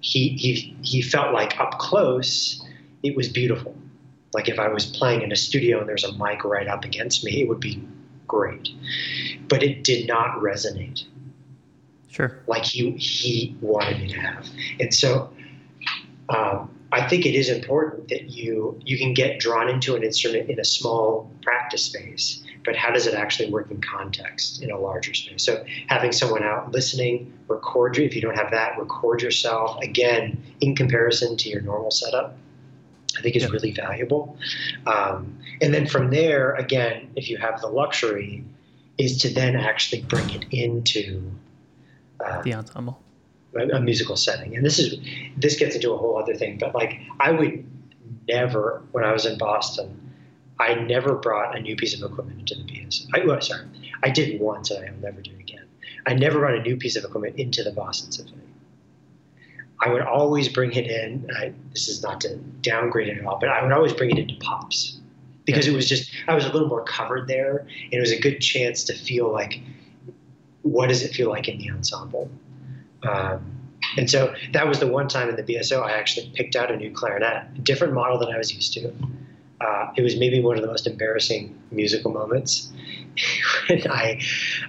[0.00, 2.62] he, he, he felt like up close,
[3.04, 3.76] it was beautiful.
[4.32, 7.24] Like if I was playing in a studio and there's a mic right up against
[7.24, 7.80] me, it would be
[8.26, 8.68] great.
[9.48, 11.04] But it did not resonate.
[12.08, 12.40] Sure.
[12.46, 14.48] Like he, he wanted me to have.
[14.80, 15.32] And so
[16.28, 20.48] um, I think it is important that you you can get drawn into an instrument
[20.48, 24.78] in a small practice space, but how does it actually work in context in a
[24.78, 25.44] larger space?
[25.44, 30.40] So having someone out listening, record you if you don't have that, record yourself again
[30.60, 32.36] in comparison to your normal setup.
[33.24, 33.48] I think is yeah.
[33.48, 34.36] really valuable.
[34.86, 38.44] Um, and then from there, again, if you have the luxury,
[38.98, 41.32] is to then actually bring it into
[42.20, 43.00] uh, the ensemble
[43.54, 44.54] a, musical setting.
[44.54, 44.98] And this is
[45.38, 46.58] this gets into a whole other thing.
[46.58, 47.64] But like I would
[48.28, 50.12] never, when I was in Boston,
[50.60, 53.06] I never brought a new piece of equipment into the BSO.
[53.14, 53.64] I, well, sorry,
[54.02, 55.64] I did once, and I'll never do it again.
[56.06, 58.42] I never brought a new piece of equipment into the Boston Symphony.
[59.84, 61.28] I would always bring it in.
[61.36, 64.18] I, this is not to downgrade it at all, but I would always bring it
[64.18, 64.98] into pops
[65.44, 68.18] because it was just I was a little more covered there, and it was a
[68.18, 69.60] good chance to feel like
[70.62, 72.30] what does it feel like in the ensemble.
[73.02, 73.54] Um,
[73.98, 76.76] and so that was the one time in the BSO I actually picked out a
[76.76, 78.90] new clarinet, a different model than I was used to.
[79.60, 82.72] Uh, it was maybe one of the most embarrassing musical moments
[83.68, 84.22] when I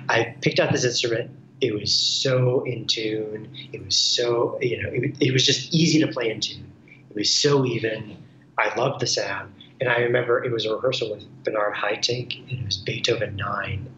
[0.10, 1.32] I picked out this instrument.
[1.66, 3.50] It was so in tune.
[3.74, 6.72] It was so you know it, it was just easy to play in tune.
[7.10, 8.18] It was so even.
[8.58, 12.60] I loved the sound, and I remember it was a rehearsal with Bernard Haitink, and
[12.60, 13.90] it was Beethoven nine,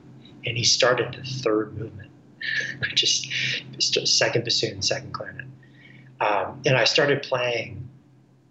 [0.46, 2.10] and he started the third movement,
[2.80, 3.28] which is
[4.06, 5.46] second bassoon, second clarinet.
[6.20, 7.88] Um, and I started playing,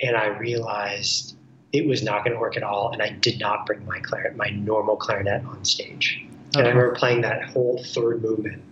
[0.00, 1.37] and I realized
[1.72, 4.37] it was not going to work at all, and I did not bring my clarinet,
[4.37, 6.24] my normal clarinet, on stage.
[6.55, 8.62] And I remember playing that whole third movement,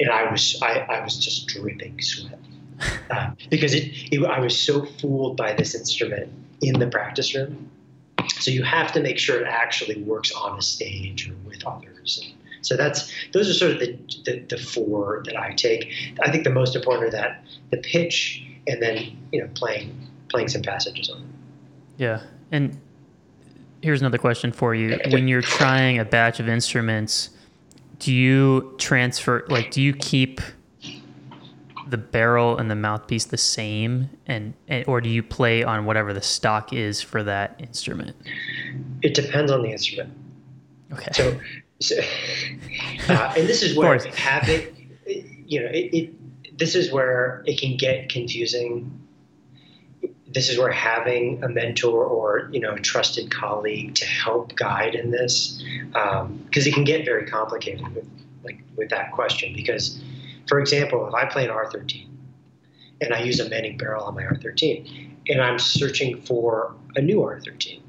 [0.00, 2.38] and I was I, I was just dripping sweat
[3.10, 7.70] uh, because it, it I was so fooled by this instrument in the practice room.
[8.28, 12.20] So you have to make sure it actually works on a stage or with others.
[12.22, 15.92] And so that's those are sort of the, the, the four that I take.
[16.22, 20.48] I think the most important are that the pitch and then you know playing playing
[20.48, 21.28] some passages on it.
[21.98, 22.80] Yeah, and
[23.82, 27.30] here's another question for you: When you're trying a batch of instruments,
[28.02, 30.40] do you transfer like do you keep
[31.88, 36.12] the barrel and the mouthpiece the same and, and, or do you play on whatever
[36.12, 38.16] the stock is for that instrument?
[39.02, 40.12] It depends on the instrument.
[40.92, 41.12] Okay.
[41.12, 41.38] So,
[41.80, 42.00] so
[43.08, 44.98] uh, and this is where having
[45.46, 48.98] you know it, it, this is where it can get confusing
[50.28, 54.94] this is where having a mentor or you know a trusted colleague to help guide
[54.94, 58.06] in this because um, it can get very complicated with
[58.44, 60.02] like with that question because
[60.48, 62.06] for example, if I play an R13
[63.00, 67.20] and I use a Manning barrel on my R13 and I'm searching for a new
[67.20, 67.80] R13,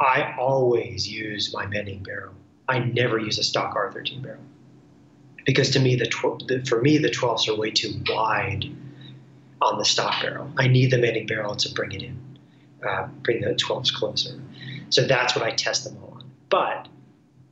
[0.00, 2.34] I always use my Manning barrel.
[2.68, 4.40] I never use a stock R13 barrel
[5.44, 8.64] because to me the, tw- the for me the 12s are way too wide
[9.60, 10.50] on the stock barrel.
[10.56, 12.18] I need the Manning barrel to bring it in,
[12.86, 14.40] uh, bring the 12s closer.
[14.90, 16.30] So that's what I test them all on.
[16.48, 16.88] But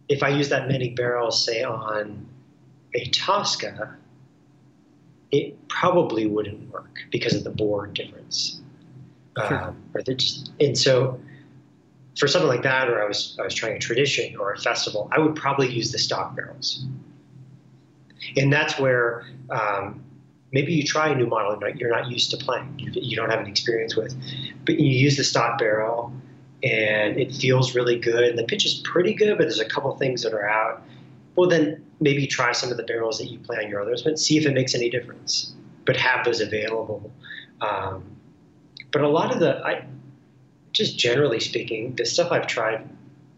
[0.09, 2.27] if I use that Manning barrel, say on
[2.95, 3.97] a Tosca,
[5.33, 8.61] it probably wouldn't work because of the bore difference.
[9.37, 9.65] Sure.
[9.65, 11.21] Um, or just, and so
[12.19, 15.09] for something like that, or I was I was trying a tradition or a festival,
[15.13, 16.85] I would probably use the stock barrels.
[18.37, 20.03] And that's where um,
[20.57, 23.41] maybe you try a new model and you're not used to playing, you, don't have
[23.41, 24.17] an experience with,
[24.65, 26.11] but you use the stock barrel
[26.63, 28.25] and it feels really good.
[28.25, 30.83] And the pitch is pretty good, but there's a couple things that are out
[31.37, 34.23] well, then maybe try some of the barrels that you play on your other instruments,
[34.23, 35.53] see if it makes any difference,
[35.85, 37.13] but have those available.
[37.61, 38.17] Um,
[38.91, 39.85] but a lot of the, I
[40.73, 42.89] just generally speaking, the stuff I've tried,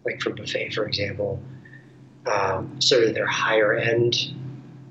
[0.05, 1.43] like from Buffet, for example,
[2.27, 4.33] um, sort of their higher end,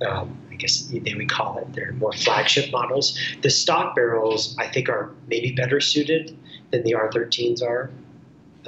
[0.05, 3.17] um, guess they would call it, their more flagship models.
[3.41, 6.37] The stock barrels, I think, are maybe better suited
[6.71, 7.89] than the R13s are.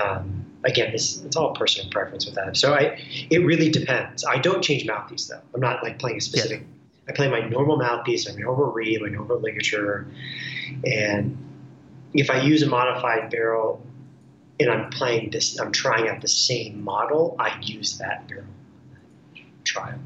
[0.02, 2.58] Um, again, this it's all personal preference with that.
[2.58, 3.00] So I,
[3.30, 4.26] it really depends.
[4.26, 5.42] I don't change mouthpiece though.
[5.54, 6.62] I'm not like playing a specific.
[6.62, 6.66] Yeah.
[7.10, 10.06] I play my normal mouthpiece, my normal reed, my normal ligature,
[10.86, 11.38] and
[12.14, 13.84] if I use a modified barrel
[14.60, 18.46] and I'm playing this, I'm trying out the same model, I use that barrel
[19.64, 20.00] trial.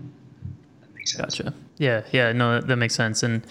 [0.81, 1.37] That makes sense.
[1.37, 1.53] Gotcha.
[1.77, 3.45] Yeah, yeah, no, that makes sense, and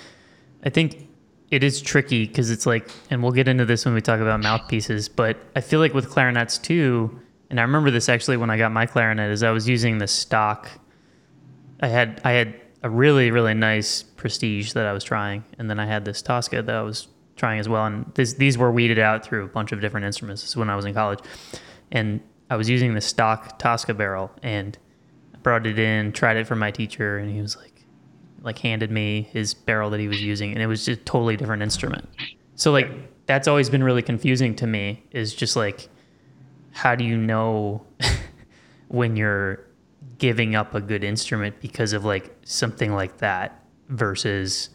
[0.65, 1.09] I think
[1.51, 4.41] it is tricky because it's like, and we'll get into this when we talk about
[4.41, 8.57] mouthpieces, but I feel like with clarinets too, and I remember this actually when I
[8.57, 10.71] got my clarinet, is I was using the stock.
[11.81, 15.79] I had I had a really really nice Prestige that I was trying, and then
[15.81, 18.99] I had this Tosca that I was trying as well, and this, these were weeded
[18.99, 20.43] out through a bunch of different instruments.
[20.43, 21.19] This is when I was in college,
[21.91, 24.79] and I was using the stock Tosca barrel, and
[25.35, 27.72] I brought it in, tried it for my teacher, and he was like
[28.43, 31.37] like handed me his barrel that he was using, and it was just a totally
[31.37, 32.09] different instrument.
[32.55, 32.89] So like
[33.27, 35.05] that's always been really confusing to me.
[35.13, 35.89] Is just like
[36.73, 37.85] how do you know
[38.89, 39.61] when you're
[40.19, 44.71] giving up a good instrument because of like something like that versus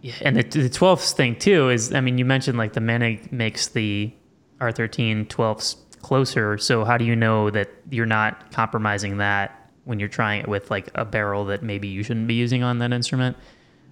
[0.00, 3.26] yeah, and the, the 12th thing too is I mean you mentioned like the Manning
[3.30, 4.12] makes the
[4.60, 10.08] R13 12ths closer so how do you know that you're not compromising that when you're
[10.08, 13.36] trying it with like a barrel that maybe you shouldn't be using on that instrument?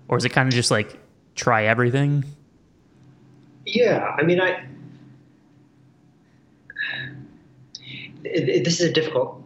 [0.08, 0.98] Or is it kind of just like
[1.34, 2.24] try everything?
[3.64, 4.66] Yeah, I mean, I
[8.22, 9.42] this is a difficult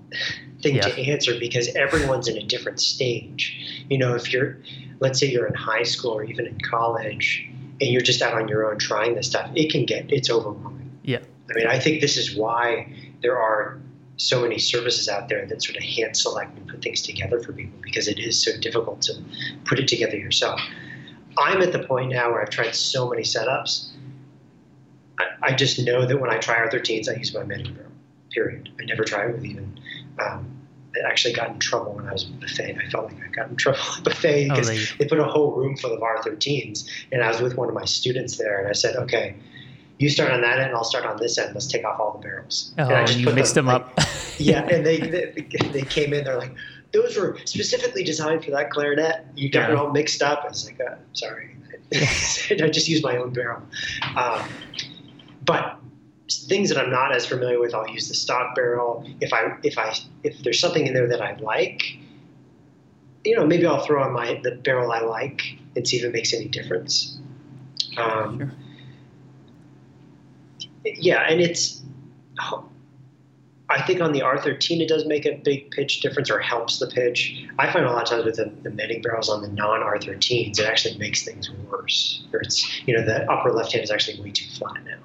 [0.62, 0.82] thing yeah.
[0.82, 3.84] to answer because everyone's in a different stage.
[3.88, 4.58] You know, if you're,
[5.00, 7.48] let's say you're in high school or even in college,
[7.80, 10.90] and you're just out on your own trying this stuff, it can get it's overwhelming.
[11.02, 11.20] Yeah.
[11.50, 13.78] I mean, I think this is why there are
[14.16, 17.52] so many services out there that sort of hand select and put things together for
[17.52, 19.14] people because it is so difficult to
[19.64, 20.60] put it together yourself.
[21.38, 23.90] I'm at the point now where I've tried so many setups.
[25.18, 27.76] I, I just know that when I try R13s, I use my Moennig.
[28.30, 28.70] Period.
[28.80, 29.78] I never try it with even.
[30.18, 30.56] Um,
[30.94, 32.78] I actually got in trouble when I was at the buffet.
[32.78, 34.84] I felt like I got in trouble at buffet because oh, they...
[34.98, 37.84] they put a whole room full of R13s, and I was with one of my
[37.84, 39.36] students there, and I said, "Okay,
[39.98, 41.54] you start on that end, I'll start on this end.
[41.54, 42.74] Let's take off all the barrels.
[42.78, 44.08] Oh, and I just you mixed them, them like, up.
[44.38, 46.24] yeah, and they, they, they came in.
[46.24, 46.54] They're like,
[46.92, 49.24] those were specifically designed for that clarinet.
[49.34, 49.74] You got yeah.
[49.74, 50.42] it all mixed up.
[50.44, 51.56] I was like, uh, sorry,
[51.94, 53.62] I just used my own barrel.
[54.16, 54.46] Um,
[55.44, 55.78] but
[56.30, 59.08] things that I'm not as familiar with, I'll use the stock barrel.
[59.20, 61.82] If I if I if there's something in there that I like,
[63.24, 66.12] you know, maybe I'll throw on my the barrel I like and see if it
[66.12, 67.18] makes any difference.
[67.96, 68.52] Um, sure
[70.94, 71.82] yeah, and it's.
[73.68, 76.86] I think on the R13 it does make a big pitch difference or helps the
[76.86, 77.44] pitch.
[77.58, 80.60] I find a lot of times with the, the Moennig barrels on the non R13s,
[80.60, 82.24] it actually makes things worse.
[82.32, 84.98] Or it's you know the upper left hand is actually way too flat now.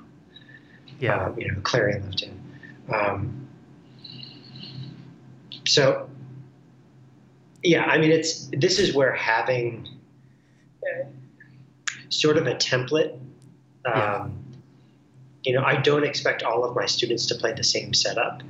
[1.00, 2.40] Yeah, um, you know, clarion left hand.
[2.94, 3.48] Um,
[5.66, 6.08] so
[7.64, 9.88] yeah, I mean it's this is where having
[10.84, 11.06] uh,
[12.10, 13.18] sort of a template.
[13.86, 14.28] Um, yeah
[15.44, 18.42] you know, I don't expect all of my students to play the same setup.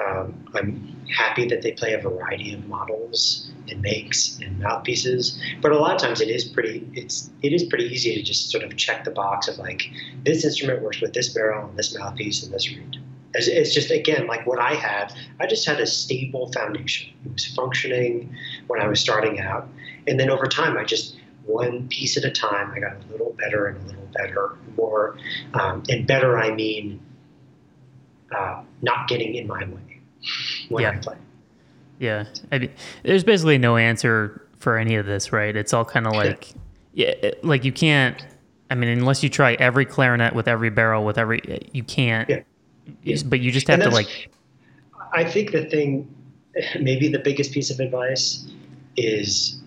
[0.00, 5.70] Um, I'm happy that they play a variety of models and makes and mouthpieces, but
[5.70, 8.64] a lot of times it is pretty it's it is pretty easy to just sort
[8.64, 9.90] of check the box of like
[10.24, 12.96] this instrument works with this barrel and this mouthpiece and this reed.
[13.34, 15.12] It's, it's just again like what I had.
[15.38, 17.12] I just had a stable foundation.
[17.26, 18.34] It was functioning
[18.68, 19.68] when I was starting out,
[20.06, 22.70] and then over time I just one piece at a time.
[22.72, 25.16] I got a little better and a little better, more,
[25.54, 27.00] um, and better I mean
[28.34, 30.00] uh, not getting in my way
[30.68, 30.90] when yeah.
[30.90, 31.16] I play.
[31.98, 32.70] Yeah, I mean,
[33.04, 35.54] there's basically no answer for any of this, right?
[35.54, 36.52] It's all kind of like,
[36.94, 38.24] yeah, it, like you can't.
[38.70, 42.28] I mean, unless you try every clarinet with every barrel with every, you can't.
[42.28, 43.16] Yeah.
[43.26, 44.30] But you just have to like.
[45.12, 46.12] I think the thing,
[46.80, 48.46] maybe the biggest piece of advice
[48.96, 49.61] is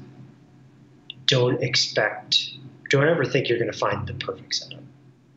[1.26, 2.52] don't expect,
[2.90, 4.82] don't ever think you're going to find the perfect setup.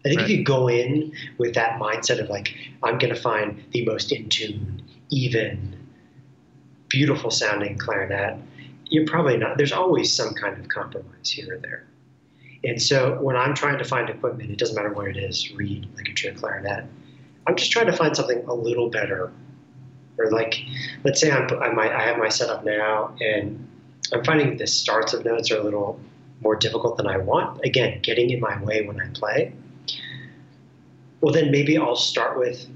[0.04, 0.30] I think right.
[0.30, 4.12] if you go in with that mindset of like, I'm going to find the most
[4.12, 5.76] in tune, even,
[6.88, 8.38] beautiful sounding clarinet,
[8.86, 9.58] you're probably not.
[9.58, 11.84] There's always some kind of compromise here or there.
[12.64, 15.88] And so when I'm trying to find equipment, it doesn't matter what it is, reed,
[15.96, 16.84] ligature, clarinet,
[17.46, 19.32] I'm just trying to find something a little better.
[20.18, 20.60] Or like,
[21.04, 23.66] let's say I'm, I, might, I have my setup now and
[24.12, 26.00] I'm finding the starts of notes are a little
[26.40, 27.64] more difficult than I want.
[27.64, 29.52] Again, getting in my way when I play.
[31.20, 32.66] Well, then maybe I'll start with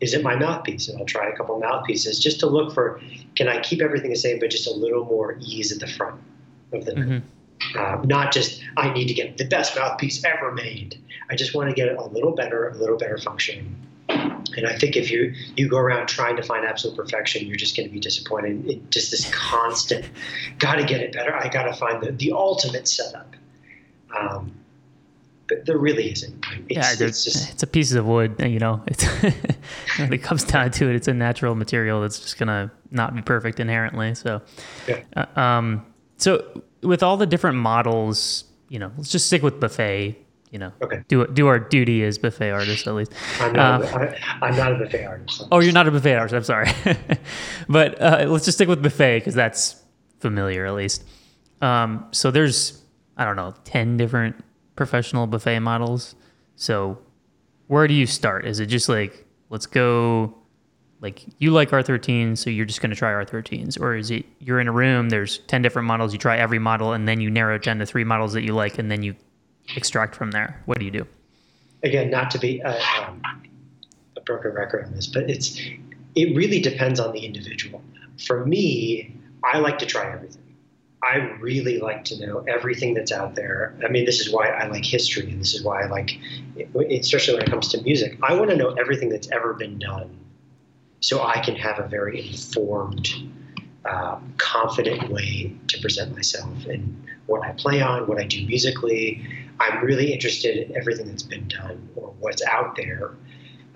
[0.00, 0.88] is it my mouthpiece?
[0.88, 3.00] And I'll try a couple mouthpieces just to look for
[3.36, 6.20] can I keep everything the same, but just a little more ease at the front
[6.72, 7.18] of the mm-hmm.
[7.76, 10.98] Uh, not just I need to get the best mouthpiece ever made.
[11.28, 13.76] I just want to get it a little better, a little better functioning.
[14.56, 17.76] And I think if you you go around trying to find absolute perfection, you're just
[17.76, 18.68] going to be disappointed.
[18.68, 20.08] It, just this constant,
[20.58, 21.34] got to get it better.
[21.34, 23.34] I got to find the, the ultimate setup.
[24.18, 24.52] Um,
[25.48, 26.46] but there really isn't.
[26.68, 28.36] It's, yeah, it's, just, it's a piece of wood.
[28.38, 29.04] You know, it's
[29.98, 33.22] when it comes down to it, it's a natural material that's just gonna not be
[33.22, 34.14] perfect inherently.
[34.14, 34.42] So,
[34.86, 35.00] yeah.
[35.16, 40.16] Uh, um, so with all the different models, you know, let's just stick with buffet
[40.50, 41.04] you know, okay.
[41.06, 43.12] do do our duty as buffet artists at least.
[43.38, 45.46] I'm not, um, I, am not a buffet artist.
[45.52, 46.34] Oh, you're not a buffet artist.
[46.34, 46.72] I'm sorry,
[47.68, 49.80] but uh, let's just stick with buffet because that's
[50.18, 51.04] familiar at least.
[51.62, 52.82] Um, so there's
[53.16, 56.16] I don't know ten different professional buffet models.
[56.56, 56.98] So
[57.68, 58.44] where do you start?
[58.44, 60.34] Is it just like let's go?
[61.00, 64.60] Like you like R13, so you're just going to try R13s, or is it you're
[64.60, 65.08] in a room?
[65.08, 66.12] There's ten different models.
[66.12, 68.52] You try every model, and then you narrow it down to three models that you
[68.52, 69.14] like, and then you
[69.76, 70.62] extract from there?
[70.66, 71.06] What do you do?
[71.82, 73.22] Again, not to be a, um,
[74.16, 75.58] a broken record on this, but it's
[76.14, 77.82] it really depends on the individual.
[78.26, 79.14] For me,
[79.44, 80.40] I like to try everything.
[81.02, 83.74] I really like to know everything that's out there.
[83.82, 86.18] I mean, this is why I like history, and this is why I like,
[86.90, 88.18] especially when it comes to music.
[88.22, 90.14] I want to know everything that's ever been done,
[91.00, 93.08] so I can have a very informed,
[93.86, 99.24] uh, confident way to present myself and what I play on, what I do musically,
[99.60, 103.12] I'm really interested in everything that's been done or what's out there.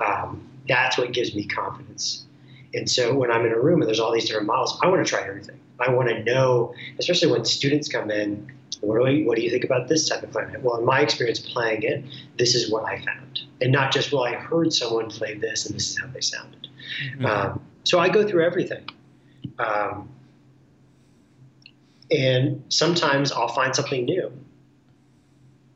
[0.05, 2.25] Um, that's what gives me confidence.
[2.73, 5.05] And so when I'm in a room and there's all these different models, I want
[5.05, 5.61] to try everything.
[5.79, 9.51] I want to know, especially when students come in, what do, you, what do you
[9.51, 10.63] think about this type of clarinet?
[10.63, 12.05] Well, in my experience playing it,
[12.39, 13.41] this is what I found.
[13.61, 16.69] And not just, well, I heard someone play this and this is how they sounded.
[17.17, 17.27] Mm-hmm.
[17.27, 18.89] Um, so I go through everything.
[19.59, 20.09] Um,
[22.11, 24.33] and sometimes I'll find something new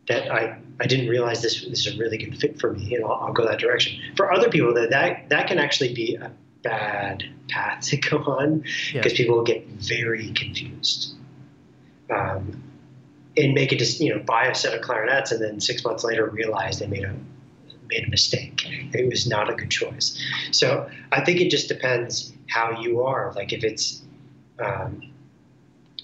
[0.08, 3.04] that I, I didn't realize this, this is a really good fit for me, and
[3.04, 4.00] I'll, I'll go that direction.
[4.16, 6.30] For other people, that, that, that can actually be a
[6.62, 8.60] bad path to go on
[8.92, 9.16] because yeah.
[9.16, 11.14] people get very confused.
[12.10, 12.62] Um,
[13.36, 16.02] and make it just, you know, buy a set of clarinets and then six months
[16.02, 17.14] later realize they made a
[17.88, 18.66] made a mistake.
[18.92, 20.18] It was not a good choice.
[20.50, 23.32] So I think it just depends how you are.
[23.34, 24.02] Like if it's,
[24.58, 25.02] um,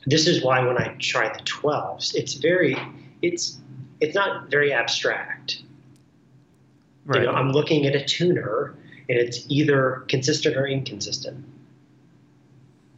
[0.07, 2.77] this is why when I try the 12s, it's very,
[3.23, 3.59] it's,
[4.01, 5.63] it's not very abstract.
[7.07, 7.21] Right.
[7.21, 8.75] You know, I'm looking at a tuner
[9.09, 11.45] and it's either consistent or inconsistent.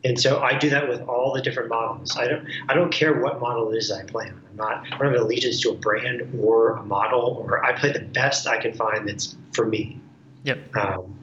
[0.05, 2.16] And so I do that with all the different models.
[2.16, 4.40] I don't I don't care what model it is I play on.
[4.51, 7.72] I'm not I don't have an allegiance to a brand or a model or I
[7.72, 9.99] play the best I can find that's for me.
[10.44, 10.76] Yep.
[10.76, 11.18] Um,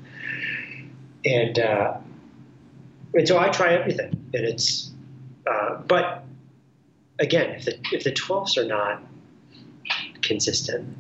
[1.26, 1.98] and uh,
[3.14, 4.92] and so I try everything, and it's
[5.48, 6.26] uh, but
[7.20, 9.02] again, if the if the twelves are not
[10.24, 10.98] consistent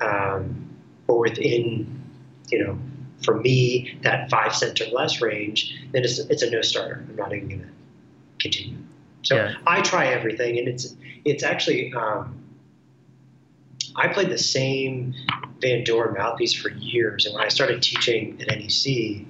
[0.00, 0.68] um,
[1.08, 2.02] or within
[2.50, 2.78] you know
[3.22, 7.04] for me, that five cent or less range, then it's, it's a no starter.
[7.08, 7.68] I'm not even going to
[8.38, 8.78] continue.
[9.22, 9.54] So yeah.
[9.66, 12.38] I try everything, and it's it's actually um,
[13.96, 15.14] I played the same
[15.60, 19.26] Vandoren mouthpiece for years, and when I started teaching at NEC,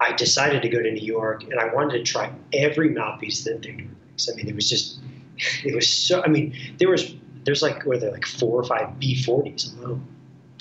[0.00, 3.60] I decided to go to New York, and I wanted to try every mouthpiece that
[3.60, 4.28] Vandoren makes.
[4.28, 4.98] I mean, it was just
[5.64, 6.22] it was so.
[6.24, 7.14] I mean, there was
[7.44, 10.06] there's like were there like four or five B40s alone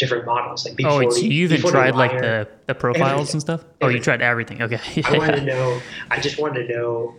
[0.02, 0.66] different models.
[0.66, 3.34] Like B40, oh, so you even tried like the, the profiles everything.
[3.34, 3.66] and stuff?
[3.82, 4.60] Oh, you tried everything.
[4.60, 4.80] Okay.
[5.06, 5.80] I wanted to know,
[6.10, 7.16] I just wanted to know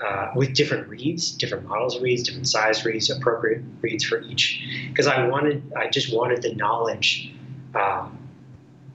[0.00, 4.66] uh, with different reeds, different models of reeds, different size reeds, appropriate reeds for each.
[4.88, 7.34] Because I wanted, I just wanted the knowledge
[7.74, 8.18] um,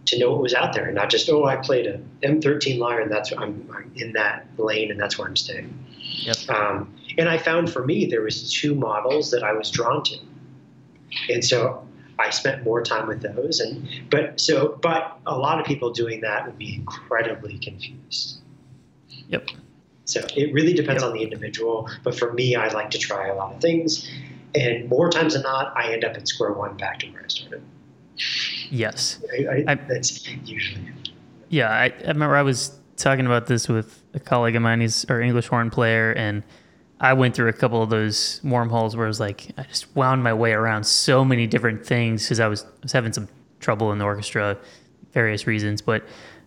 [0.05, 3.01] to know what was out there and not just, oh, I played a M13 lyre
[3.01, 5.71] and that's, I'm, I'm in that lane and that's where I'm staying.
[6.23, 6.49] Yep.
[6.49, 10.17] Um, and I found for me, there was two models that I was drawn to.
[11.29, 11.87] And so
[12.19, 13.59] I spent more time with those.
[13.59, 18.39] And but so but a lot of people doing that would be incredibly confused.
[19.29, 19.49] Yep.
[20.05, 21.11] So it really depends yep.
[21.11, 21.89] on the individual.
[22.03, 24.09] But for me, I like to try a lot of things,
[24.55, 27.27] and more times than not, I end up at square one, back to where I
[27.27, 27.61] started.
[28.69, 30.81] Yes, I, I, I, that's usually.
[31.49, 34.81] Yeah, I, I remember I was talking about this with a colleague of mine.
[34.81, 36.41] He's our English horn player, and
[36.99, 40.23] I went through a couple of those wormholes where it was like I just wound
[40.23, 43.27] my way around so many different things because I was, I was having some
[43.59, 44.57] trouble in the orchestra,
[45.13, 45.81] various reasons.
[45.81, 46.03] But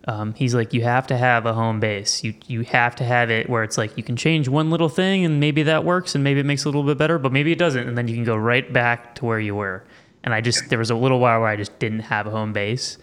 [0.06, 2.24] um, he's like, you have to have a home base.
[2.24, 5.24] You you have to have it where it's like you can change one little thing
[5.24, 7.52] and maybe that works and maybe it makes it a little bit better, but maybe
[7.52, 9.84] it doesn't, and then you can go right back to where you were.
[10.24, 12.52] And I just there was a little while where I just didn't have a home
[12.52, 12.98] base,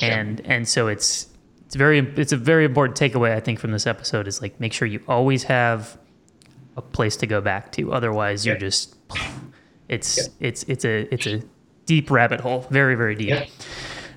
[0.00, 1.26] and and so it's
[1.66, 4.72] it's very it's a very important takeaway I think from this episode is like make
[4.72, 5.98] sure you always have
[6.76, 7.92] a place to go back to.
[7.92, 8.96] Otherwise, you're just
[9.88, 10.24] it's yeah.
[10.40, 11.42] it's it's a it's a
[11.86, 13.28] deep rabbit hole, very very deep.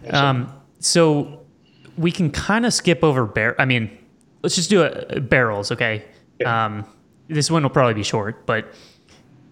[0.03, 0.29] Yeah.
[0.29, 1.45] Um, so
[1.97, 3.55] we can kind of skip over bar.
[3.57, 3.97] I mean,
[4.43, 6.05] let's just do a, a barrels, okay?
[6.39, 6.65] Yeah.
[6.65, 6.85] Um,
[7.27, 8.73] this one will probably be short, but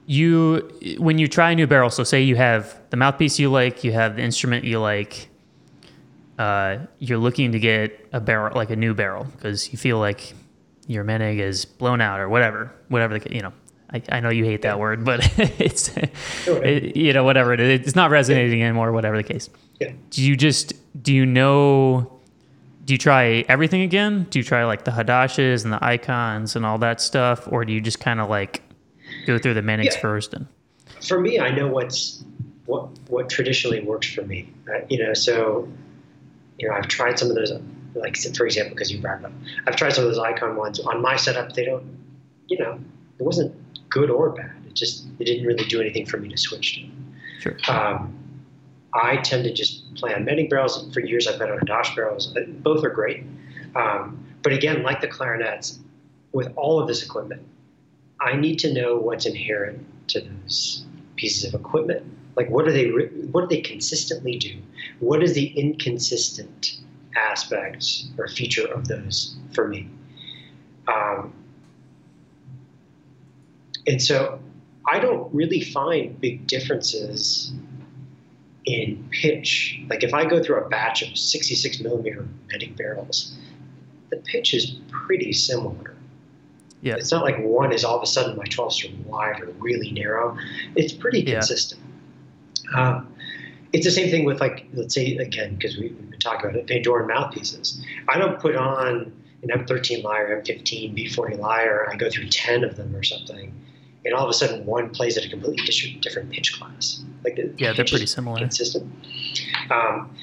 [0.06, 3.84] you when you try a new barrel, so say you have the mouthpiece you like,
[3.84, 5.30] you have the instrument you like.
[6.38, 10.34] Uh, you're looking to get a barrel, like a new barrel, because you feel like
[10.88, 13.54] your Moennig is blown out or whatever, whatever the you know.
[13.92, 15.96] I, I know you hate that word, but it's
[16.48, 17.82] it, you know whatever it is.
[17.82, 18.66] It's not resonating yeah.
[18.66, 18.92] anymore.
[18.92, 19.50] Whatever the case.
[19.80, 19.92] Yeah.
[20.10, 22.10] Do you just do you know?
[22.86, 24.28] Do you try everything again?
[24.30, 27.72] Do you try like the hadashes and the icons and all that stuff, or do
[27.72, 28.62] you just kind of like
[29.26, 30.00] go through the Moennigs yeah.
[30.00, 30.34] first?
[30.34, 30.48] And
[31.02, 32.24] for me, I know what's
[32.66, 34.50] what what traditionally works for me.
[34.68, 35.68] Uh, you know, so
[36.58, 37.52] you know I've tried some of those
[37.96, 39.32] like for example, because you brought up,
[39.68, 41.54] I've tried some of those icon ones on my setup.
[41.54, 41.86] They don't,
[42.48, 42.80] you know,
[43.20, 43.54] it wasn't
[43.90, 44.52] good or bad.
[44.68, 46.90] It just it didn't really do anything for me to switch to.
[47.40, 47.58] Sure.
[47.68, 48.18] Um,
[48.94, 50.92] I tend to just play on Moennig barrels.
[50.94, 52.36] For years, I've been on Hadash barrels.
[52.60, 53.24] Both are great.
[53.76, 55.80] Um, but again, like the clarinets,
[56.32, 57.42] with all of this equipment,
[58.20, 60.86] I need to know what's inherent to those
[61.16, 62.06] pieces of equipment.
[62.36, 62.90] Like, what do they
[63.32, 64.60] what do they consistently do?
[65.00, 66.78] What is the inconsistent
[67.16, 67.86] aspect
[68.18, 69.90] or feature of those for me.
[70.88, 71.34] Um,
[73.88, 74.40] and so
[74.88, 77.52] I don't really find big differences
[78.66, 79.80] in pitch.
[79.90, 83.36] Like if I go through a batch of 66 millimeter Moennig barrels,
[84.10, 85.96] the pitch is pretty similar.
[86.82, 86.96] Yeah.
[86.96, 89.92] It's not like one is all of a sudden my 12 string wide or really
[89.92, 90.38] narrow.
[90.76, 91.36] It's pretty Yeah.
[91.36, 91.82] consistent.
[92.76, 93.13] Um,
[93.74, 96.56] it's the same thing with like, let's say again, because we, we've been talking about
[96.56, 97.84] it, Vandoren mouthpieces.
[98.08, 99.12] I don't put on
[99.42, 103.54] an M13 lyre, M15, B40 lyre, I go through 10 of them or something,
[104.06, 105.66] and all of a sudden one plays at a completely
[106.00, 107.04] different pitch class.
[107.24, 108.38] Like the Yeah, they're pretty similar.
[108.38, 108.92] consistent.
[109.72, 110.16] Um,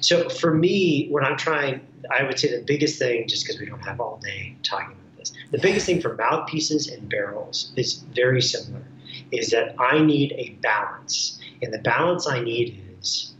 [0.00, 1.80] so for me, when I'm trying,
[2.10, 5.18] I would say the biggest thing, just because we don't have all day talking about
[5.18, 8.82] this, the biggest thing for mouthpieces and barrels is very similar.
[9.30, 13.34] Is that I need a balance, and the balance I need is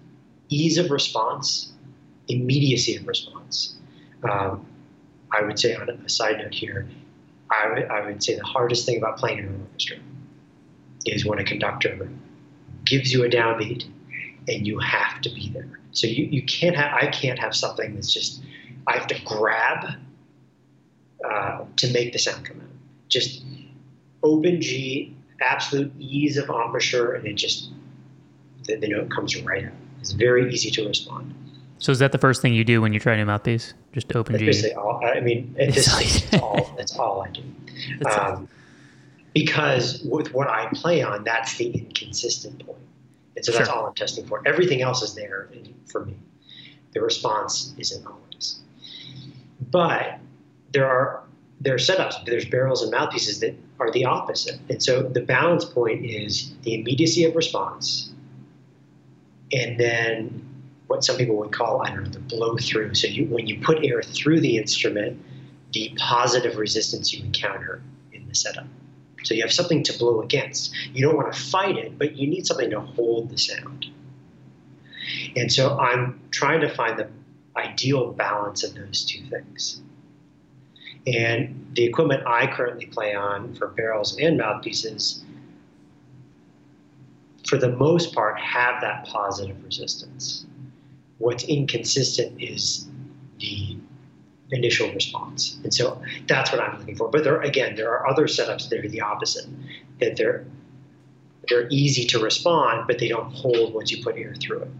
[0.49, 1.73] ease of response,
[2.29, 3.77] immediacy of response.
[4.29, 4.67] Um,
[5.33, 6.89] I would say on a side note here,
[7.51, 9.97] I would, would say the hardest thing about playing in an orchestra
[11.07, 12.09] is when a conductor
[12.85, 13.87] gives you a downbeat
[14.49, 15.81] and you have to be there.
[15.93, 18.43] So you, you can't have I can't have something that's just
[18.87, 19.87] I have to grab
[21.29, 22.67] uh, to make the sound come out.
[23.09, 23.45] Just
[24.23, 27.71] open G, absolute ease of embouchure, and it just
[28.65, 29.73] the, the note comes right out.
[30.01, 31.35] It's very easy to respond.
[31.79, 33.75] So is that the first thing you do when you try new mouthpiece?
[33.93, 34.47] Just open That's G.
[34.47, 35.01] basically all.
[35.05, 36.75] I mean, at this It's it's all.
[36.77, 37.43] That's all I do.
[38.07, 38.49] Um,
[39.35, 42.79] because with what I play on, that's the inconsistent point.
[43.35, 43.77] And so that's Sure.
[43.79, 44.43] all I'm testing for.
[44.47, 45.49] Everything else is there
[45.87, 46.15] for me.
[46.93, 48.61] The response isn't always.
[49.71, 50.19] But
[50.73, 51.23] there are
[51.61, 52.25] there are setups.
[52.27, 54.59] There's barrels and mouthpieces that are the opposite.
[54.69, 58.12] And so the balance point is the immediacy of response,
[59.53, 60.49] and then
[60.87, 62.95] what some people would call I don't know the blow through.
[62.95, 65.23] So you, when you put air through the instrument,
[65.73, 67.83] the positive resistance you encounter
[68.13, 68.67] in the setup.
[69.25, 70.75] So you have something to blow against.
[70.93, 73.87] You don't want to fight it, but you need something to hold the sound.
[75.37, 77.09] And so I'm trying to find the
[77.57, 79.81] ideal balance of those two things.
[81.07, 85.25] And the equipment I currently play on for barrels and mouthpieces,
[87.47, 90.47] for the most part, have that positive resistance.
[91.18, 92.88] What's inconsistent is
[93.38, 93.76] the
[94.51, 95.59] initial response.
[95.64, 97.09] And so that's what I'm looking for.
[97.09, 99.47] But there, again, there are other setups that are the opposite,
[100.01, 100.45] that they're
[101.49, 104.70] they're easy to respond, but they don't hold once you put air through it.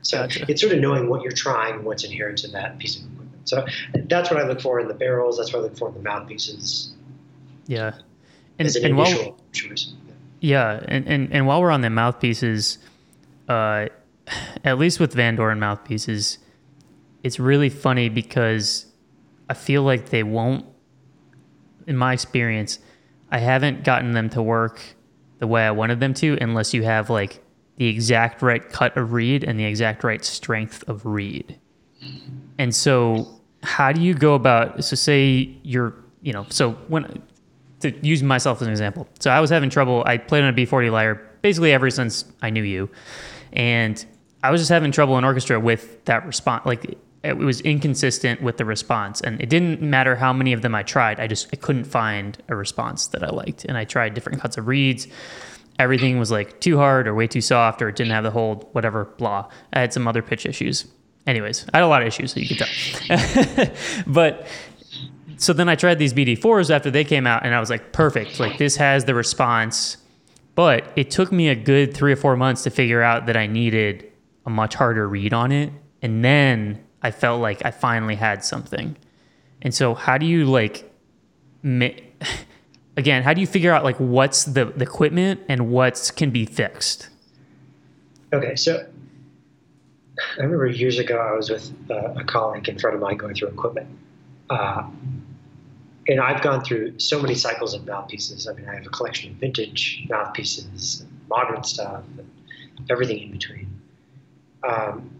[0.00, 0.46] So Gotcha.
[0.48, 3.48] it's sort of knowing what you're trying and what's inherent to that piece of equipment.
[3.48, 3.66] So
[4.06, 5.36] that's what I look for in the barrels.
[5.36, 6.92] That's what I look for in the mouthpieces.
[7.66, 7.92] Yeah.
[8.58, 9.92] And, an and while, initial choice.
[10.42, 12.78] Yeah, and, and, and while we're on the mouthpieces,
[13.48, 13.86] uh,
[14.64, 16.38] at least with Vandoren mouthpieces,
[17.22, 18.86] it's really funny because
[19.48, 20.66] I feel like they won't,
[21.86, 22.80] in my experience,
[23.30, 24.82] I haven't gotten them to work
[25.38, 27.40] the way I wanted them to unless you have like
[27.76, 31.56] the exact right cut of reed and the exact right strength of reed.
[32.58, 34.84] And so, how do you go about?
[34.84, 37.22] So, say you're, you know, so when
[37.82, 39.08] to use myself as an example.
[39.20, 40.02] So I was having trouble.
[40.06, 42.88] I played on a B40 lyre basically ever since I knew you,
[43.52, 44.04] and
[44.42, 46.66] I was just having trouble in orchestra with that response.
[46.66, 50.74] Like it was inconsistent with the response, and it didn't matter how many of them
[50.74, 51.20] I tried.
[51.20, 54.56] I just I couldn't find a response that I liked, and I tried different cuts
[54.58, 55.06] of reeds.
[55.78, 58.68] Everything was like too hard or way too soft or it didn't have the hold,
[58.72, 59.48] whatever, blah.
[59.72, 60.86] I had some other pitch issues.
[61.26, 63.68] Anyways, I had a lot of issues, so you could tell.
[64.06, 64.46] but
[65.42, 68.38] so then I tried these BD4s after they came out, and I was like, perfect.
[68.38, 69.96] Like this has the response.
[70.54, 73.48] But it took me a good three or four months to figure out that I
[73.48, 74.12] needed
[74.46, 75.72] a much harder reed on it.
[76.00, 78.96] And then I felt like I finally had something.
[79.62, 80.88] And so, how do you like,
[82.96, 86.46] again, how do you figure out like what's the, the equipment and what can be
[86.46, 87.08] fixed?
[88.32, 88.86] Okay, so
[90.38, 93.34] I remember years ago I was with uh, a colleague in front of mine going
[93.34, 93.88] through equipment.
[94.48, 94.84] Uh,
[96.08, 98.48] and I've gone through so many cycles of mouthpieces.
[98.48, 102.28] I mean, I have a collection of vintage mouthpieces, modern stuff, and
[102.90, 103.68] everything in between.
[104.64, 105.10] Um,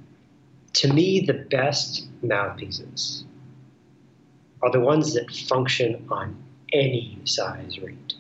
[0.74, 3.24] to me, the best mouthpieces
[4.62, 6.36] are the ones that function on
[6.72, 8.14] any size reed.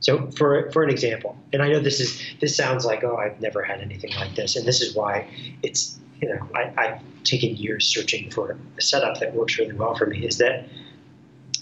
[0.00, 3.38] So, for for an example, and I know this is this sounds like oh I've
[3.40, 5.28] never had anything like this, and this is why
[5.62, 9.94] it's you know I, I've taken years searching for a setup that works really well
[9.94, 10.24] for me.
[10.24, 10.66] Is that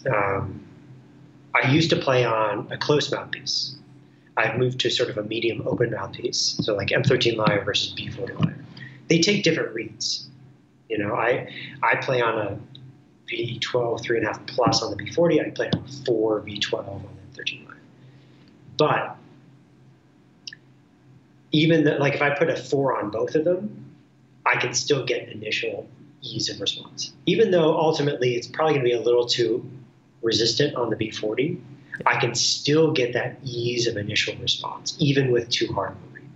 [0.07, 0.65] um,
[1.55, 3.75] I used to play on a close mouthpiece.
[4.37, 8.39] I've moved to sort of a medium open mouthpiece, so like M13 lyre versus B40
[8.41, 8.65] lyre.
[9.09, 10.29] They take different reeds.
[10.89, 12.59] You know, I I play on a
[13.29, 15.45] V12 three and a half plus on the B40.
[15.45, 17.03] I play on a four V12 on
[17.35, 17.77] the M13 lyre.
[18.77, 19.17] But
[21.51, 23.85] even the, like if I put a four on both of them,
[24.47, 25.89] I can still get initial
[26.23, 27.13] ease of response.
[27.27, 29.69] Even though ultimately it's probably going to be a little too
[30.23, 31.61] resistant on the B40,
[32.07, 36.31] I can still get that ease of initial response, even with too hard moving.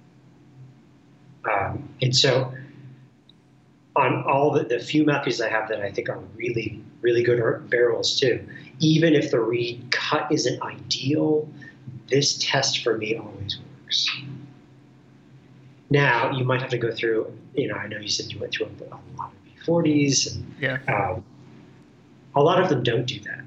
[1.51, 2.53] Um, and so,
[3.95, 7.69] on all the, the few mouthpieces I have that I think are really, really good
[7.69, 8.47] barrels too,
[8.79, 11.49] even if the reed cut isn't ideal,
[12.09, 14.11] this test for me always works.
[15.91, 18.53] Now, you might have to go through, you know, I know you said you went
[18.53, 18.85] through a,
[19.19, 20.35] lot of B40s.
[20.35, 20.79] And, yeah.
[20.89, 21.25] Um,
[22.35, 23.43] a lot of them don't do that,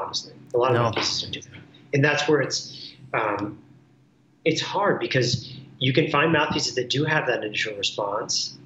[0.00, 0.32] honestly.
[0.54, 0.82] A lot of no.
[0.84, 1.50] mouthpieces don't do that.
[1.94, 3.58] And that's where it's, um,
[4.44, 8.56] it's hard because you can find mouthpieces that do have that initial response,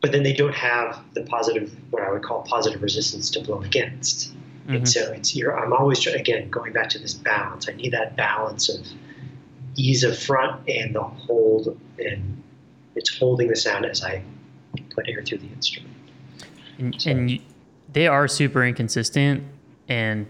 [0.00, 3.60] but then they don't have the positive, what I would call positive resistance to blow
[3.62, 4.32] against.
[4.34, 4.76] Mm-hmm.
[4.76, 7.68] And so it's you're, I'm always again going back to this balance.
[7.68, 8.86] I need that balance of
[9.76, 12.42] ease of front and the hold, and
[12.94, 14.22] it's holding the sound as I
[14.90, 15.94] put air through the instrument.
[16.78, 17.10] And, so.
[17.10, 17.40] and you,
[17.92, 19.44] they are super inconsistent.
[19.88, 20.26] And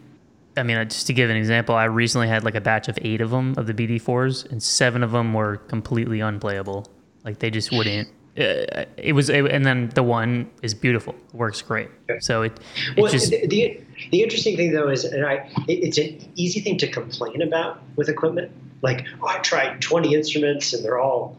[0.56, 3.20] I mean, just to give an example, I recently had like a batch of eight
[3.20, 6.86] of them of the BD4s, and seven of them were completely unplayable.
[7.24, 11.62] Like they just wouldn't uh, it was, it, and then the one is beautiful, works
[11.62, 11.88] great.
[12.18, 12.58] So it,
[12.96, 13.80] it well, just the, the,
[14.10, 17.80] the interesting thing though is, and I, it, it's an easy thing to complain about
[17.94, 18.50] with equipment.
[18.82, 21.36] Like, oh, I tried 20 instruments and they're all,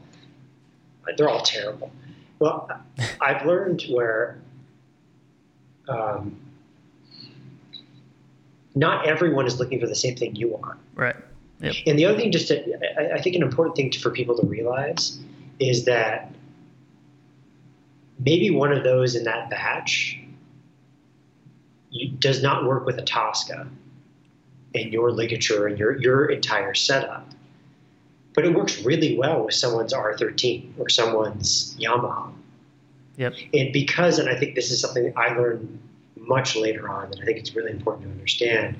[1.17, 1.91] they're all terrible.
[2.39, 2.69] Well,
[3.19, 4.39] I've learned where,
[5.89, 6.37] um,
[8.75, 10.77] not everyone is looking for the same thing you are.
[10.93, 11.15] Right.
[11.61, 11.75] Yep.
[11.87, 12.61] And the other thing, just to,
[12.99, 15.17] I, I think an important thing to, for people to realize
[15.59, 16.31] is that
[18.19, 20.19] maybe one of those in that batch
[22.19, 23.67] does not work with a Tosca
[24.73, 27.29] and your ligature and your, your entire setup.
[28.33, 32.33] But it works really well with someone's R13 or someone's Yamaha.
[33.15, 33.33] Yep.
[33.53, 35.79] And because, and I think this is something I learned
[36.27, 38.77] much later on, and I think it's really important to understand,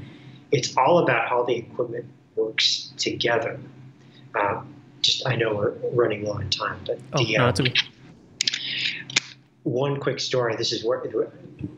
[0.52, 3.60] it's all about how the equipment works together.
[4.36, 7.74] Um, just, I know we're running low on time, but oh, the, no, okay
[9.66, 10.56] one quick story.
[10.56, 11.00] This is where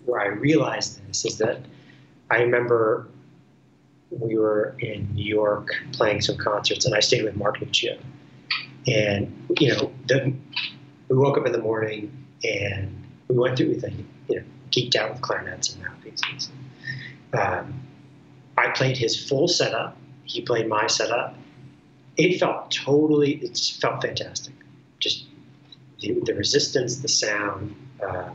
[0.06, 1.62] where I realized this is that
[2.30, 3.08] I remember
[4.12, 7.98] we were in New York playing some concerts, and I stayed with Mark Nuccio.
[8.86, 10.34] And you know, the,
[11.08, 12.12] we woke up in the morning
[12.44, 12.94] and
[13.30, 13.92] we went through the
[14.28, 16.50] you know geeked out with clarinets and mouthpieces.
[17.34, 17.82] Um,
[18.58, 19.98] I played his full setup.
[20.26, 21.36] He played my setup.
[22.18, 23.34] It felt totally.
[23.36, 24.54] It felt fantastic.
[25.00, 25.26] Just
[26.02, 27.76] the, the resistance, the sound.
[28.06, 28.30] Uh,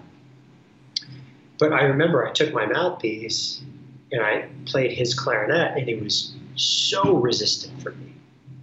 [1.58, 3.62] but I remember I took my mouthpiece
[4.10, 8.12] and I played his clarinet, and it was so resistant for me.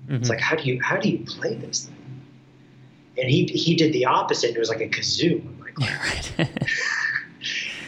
[0.06, 0.16] Mm-hmm.
[0.16, 2.22] It's like, how do you how do you play this thing?
[3.18, 4.56] And he he did the opposite.
[4.56, 5.42] It was like a kazoo.
[5.42, 5.98] I'm like, yeah,
[6.38, 6.50] right.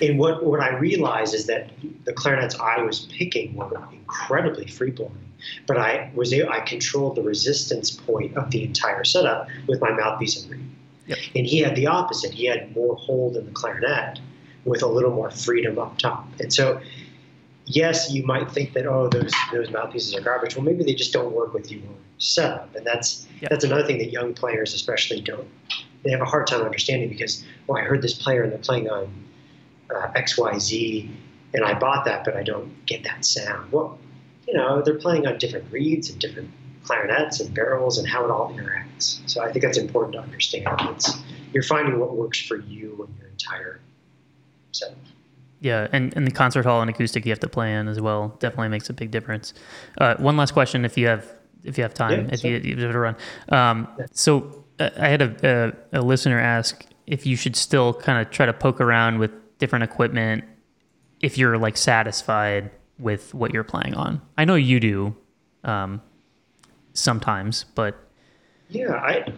[0.02, 1.70] and what what I realized is that
[2.06, 5.32] the clarinets I was picking were incredibly free flowing,
[5.68, 10.42] but I was I controlled the resistance point of the entire setup with my mouthpiece
[10.42, 10.66] and reed.
[11.08, 11.18] Yep.
[11.36, 12.32] And he had the opposite.
[12.32, 14.20] He had more hold in the clarinet
[14.66, 16.28] with a little more freedom up top.
[16.40, 16.80] And so,
[17.66, 20.56] yes, you might think that oh, those those mouthpieces are garbage.
[20.56, 21.82] Well, maybe they just don't work with your
[22.18, 23.50] setup, and that's yep.
[23.52, 25.48] that's another thing that young players especially don't.
[26.04, 28.90] They have a hard time understanding because well, I heard this player and they're playing
[28.90, 29.12] on
[29.96, 31.10] uh, X Y Z,
[31.54, 33.72] and I bought that, but I don't get that sound.
[33.72, 33.98] Well,
[34.48, 36.50] you know, they're playing on different reeds and different
[36.84, 39.22] clarinets and barrels and how it all interacts.
[39.30, 40.68] So I think that's important to understand.
[40.82, 41.22] It's,
[41.54, 43.82] you're finding what works for you and your entire
[44.72, 44.98] setup.
[45.60, 48.36] Yeah, and, and the concert hall and acoustic you have to play in as well
[48.40, 49.54] definitely makes a big difference.
[50.00, 51.32] Uh, one last question, if you have
[51.64, 53.16] if you have time, yeah, if you, you have to run.
[53.50, 54.06] Um, yeah.
[54.12, 58.32] So uh, I had a, a, a listener ask if you should still kind of
[58.32, 59.32] try to poke around with
[59.62, 60.44] different equipment
[61.22, 64.22] if you're like satisfied with what you're playing on.
[64.38, 65.16] I know you do.
[65.64, 66.02] Um,
[66.94, 67.96] sometimes, but
[68.70, 69.32] yeah, I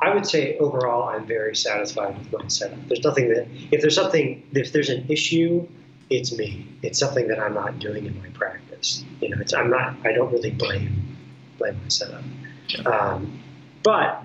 [0.00, 2.78] I would say overall I'm very satisfied with my setup.
[2.86, 5.66] There's nothing that if there's something if there's an issue,
[6.10, 6.66] it's me.
[6.82, 9.04] It's something that I'm not doing in my practice.
[9.20, 11.16] You know, it's I'm not I don't really blame
[11.58, 12.22] blame my setup.
[12.84, 13.40] Um,
[13.82, 14.22] but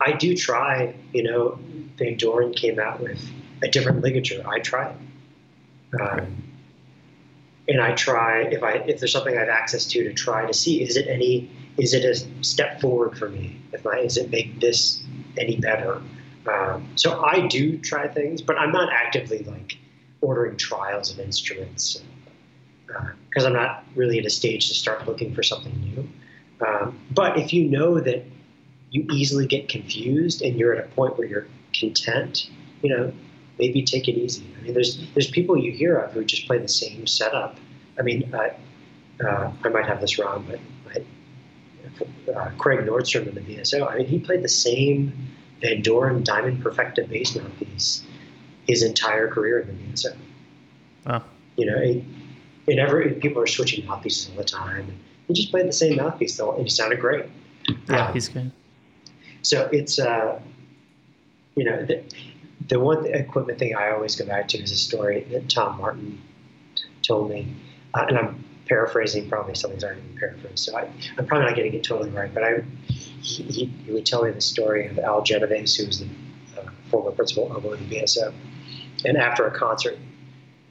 [0.00, 1.58] I do try, you know,
[1.98, 3.20] Vandoren came out with
[3.62, 4.42] a different ligature.
[4.46, 6.00] I try it.
[6.00, 6.44] Um,
[7.68, 10.54] and I try if I if there's something I have access to to try to
[10.54, 13.60] see is it any is it a step forward for me?
[13.72, 15.02] If I is it make this
[15.36, 16.02] any better?
[16.50, 19.76] Um, so I do try things, but I'm not actively like
[20.20, 22.02] ordering trials of instruments
[22.86, 26.08] because uh, I'm not really at a stage to start looking for something new.
[26.66, 28.24] Um, but if you know that
[28.90, 32.50] you easily get confused and you're at a point where you're content,
[32.82, 33.12] you know,
[33.58, 34.46] maybe take it easy.
[34.58, 37.56] I mean, there's there's people you hear of who just play the same setup.
[37.98, 38.50] I mean, uh,
[39.24, 41.02] uh, I might have this wrong, but
[42.34, 45.12] uh, Craig Nordstrom in the BSO, I mean, he played the same
[45.62, 48.04] Vandoren Diamond Perfecta bass mouthpiece
[48.68, 50.14] his entire career in the.
[51.06, 51.24] Wow.
[51.56, 52.04] You know, it,
[52.68, 54.94] and every people are switching mouthpieces all the time.
[55.26, 57.26] He just played the same mouthpiece though, and he sounded great.
[57.88, 58.52] Yeah, um, he's good.
[59.42, 60.40] So it's uh,
[61.58, 62.02] you know the,
[62.68, 66.20] the one equipment thing I always go back to is a story that Tom Martin
[67.02, 67.54] told me,
[67.94, 70.88] uh, and I'm paraphrasing probably something's already been paraphrased, so I,
[71.18, 72.32] am probably not getting it totally right.
[72.32, 72.62] But I
[73.20, 76.06] he, he, would tell me the story of Al Genovese, who was the
[76.56, 78.32] uh, former principal of BSO,
[79.04, 79.98] and after a concert,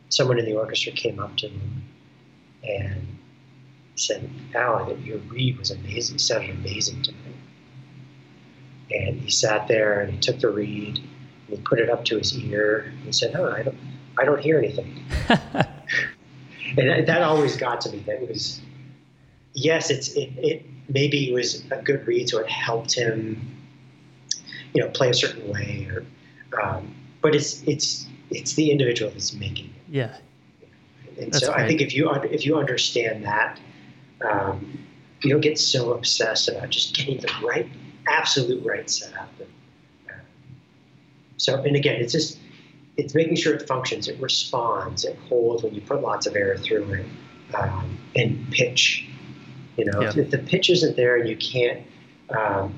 [0.10, 1.84] someone in the orchestra came up to him
[2.64, 3.08] and
[3.96, 7.27] said, Al, your reed was amazing, sounded amazing to me.
[8.92, 10.98] And he sat there and he took the reed
[11.48, 13.78] and he put it up to his ear and he said, Oh, I don't,
[14.18, 15.04] I don't hear anything.
[16.78, 18.00] and that always got to me.
[18.06, 18.62] That it was,
[19.54, 23.40] yes, it's it, it maybe it was a good reed, so it helped him,
[24.74, 26.06] you know, play a certain way, or,
[26.62, 29.82] um, but it's it's it's the individual that's making it.
[29.90, 30.18] Yeah.
[31.20, 33.60] And that's so I think if you if you understand that,
[34.28, 34.80] um,
[35.22, 37.70] you don't get so obsessed about just getting the right,
[38.10, 39.30] absolute right setup.
[39.40, 39.50] And,
[40.10, 40.14] uh,
[41.38, 42.40] so, and again, it's just
[42.98, 46.58] it's making sure it functions, it responds, it holds when you put lots of air
[46.58, 47.06] through it,
[47.56, 49.08] um, and pitch.
[49.78, 50.14] You know, yeah.
[50.16, 51.84] if the pitch isn't there and you can't,
[52.32, 52.74] um,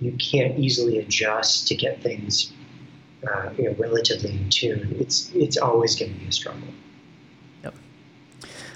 [0.00, 2.52] you can't easily adjust to get things,
[3.30, 4.96] uh, you know, relatively in tune.
[4.98, 6.68] It's it's always going to be a struggle.
[7.62, 7.74] Yep.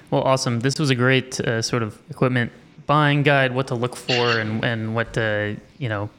[0.09, 0.61] Well, awesome.
[0.61, 2.53] This was a great uh, sort of equipment
[2.85, 6.09] buying guide, what to look for, and and what to you know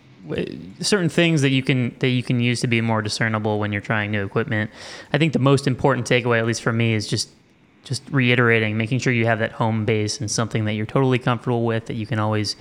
[0.81, 3.81] certain things that you can that you can use to be more discernible when you're
[3.81, 4.71] trying new equipment.
[5.13, 7.31] I think the most important takeaway, at least for me, is just
[7.85, 11.65] just reiterating, making sure you have that home base and something that you're totally comfortable
[11.65, 12.55] with that you can always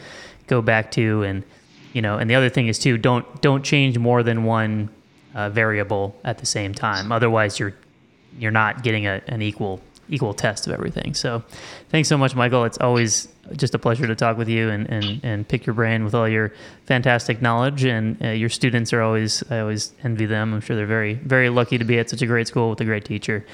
[0.47, 1.43] go back to, and
[1.93, 2.17] you know.
[2.17, 4.89] And the other thing is too, don't don't change more than one
[5.35, 7.11] uh, variable at the same time.
[7.11, 7.75] Otherwise, you're
[8.39, 9.81] you're not getting a, an equal
[10.11, 11.15] equal test of everything.
[11.15, 11.43] So,
[11.89, 12.65] thanks so much, Michael.
[12.65, 16.03] It's always just a pleasure to talk with you and, and, and pick your brain
[16.03, 16.53] with all your
[16.85, 17.83] fantastic knowledge.
[17.83, 20.53] And uh, your students are always, I always envy them.
[20.53, 22.85] I'm sure they're very, very lucky to be at such a great school with a
[22.85, 23.45] great teacher.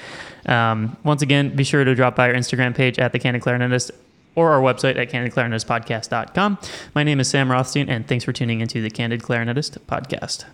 [0.46, 3.90] Um, once again, be sure to drop by our Instagram page at the Candid Clarinetist
[4.34, 6.58] or our website at candidclarinetistpodcast.com.
[6.94, 10.44] My name is Sam Rothstein, and thanks for tuning into the Candid Clarinetist podcast.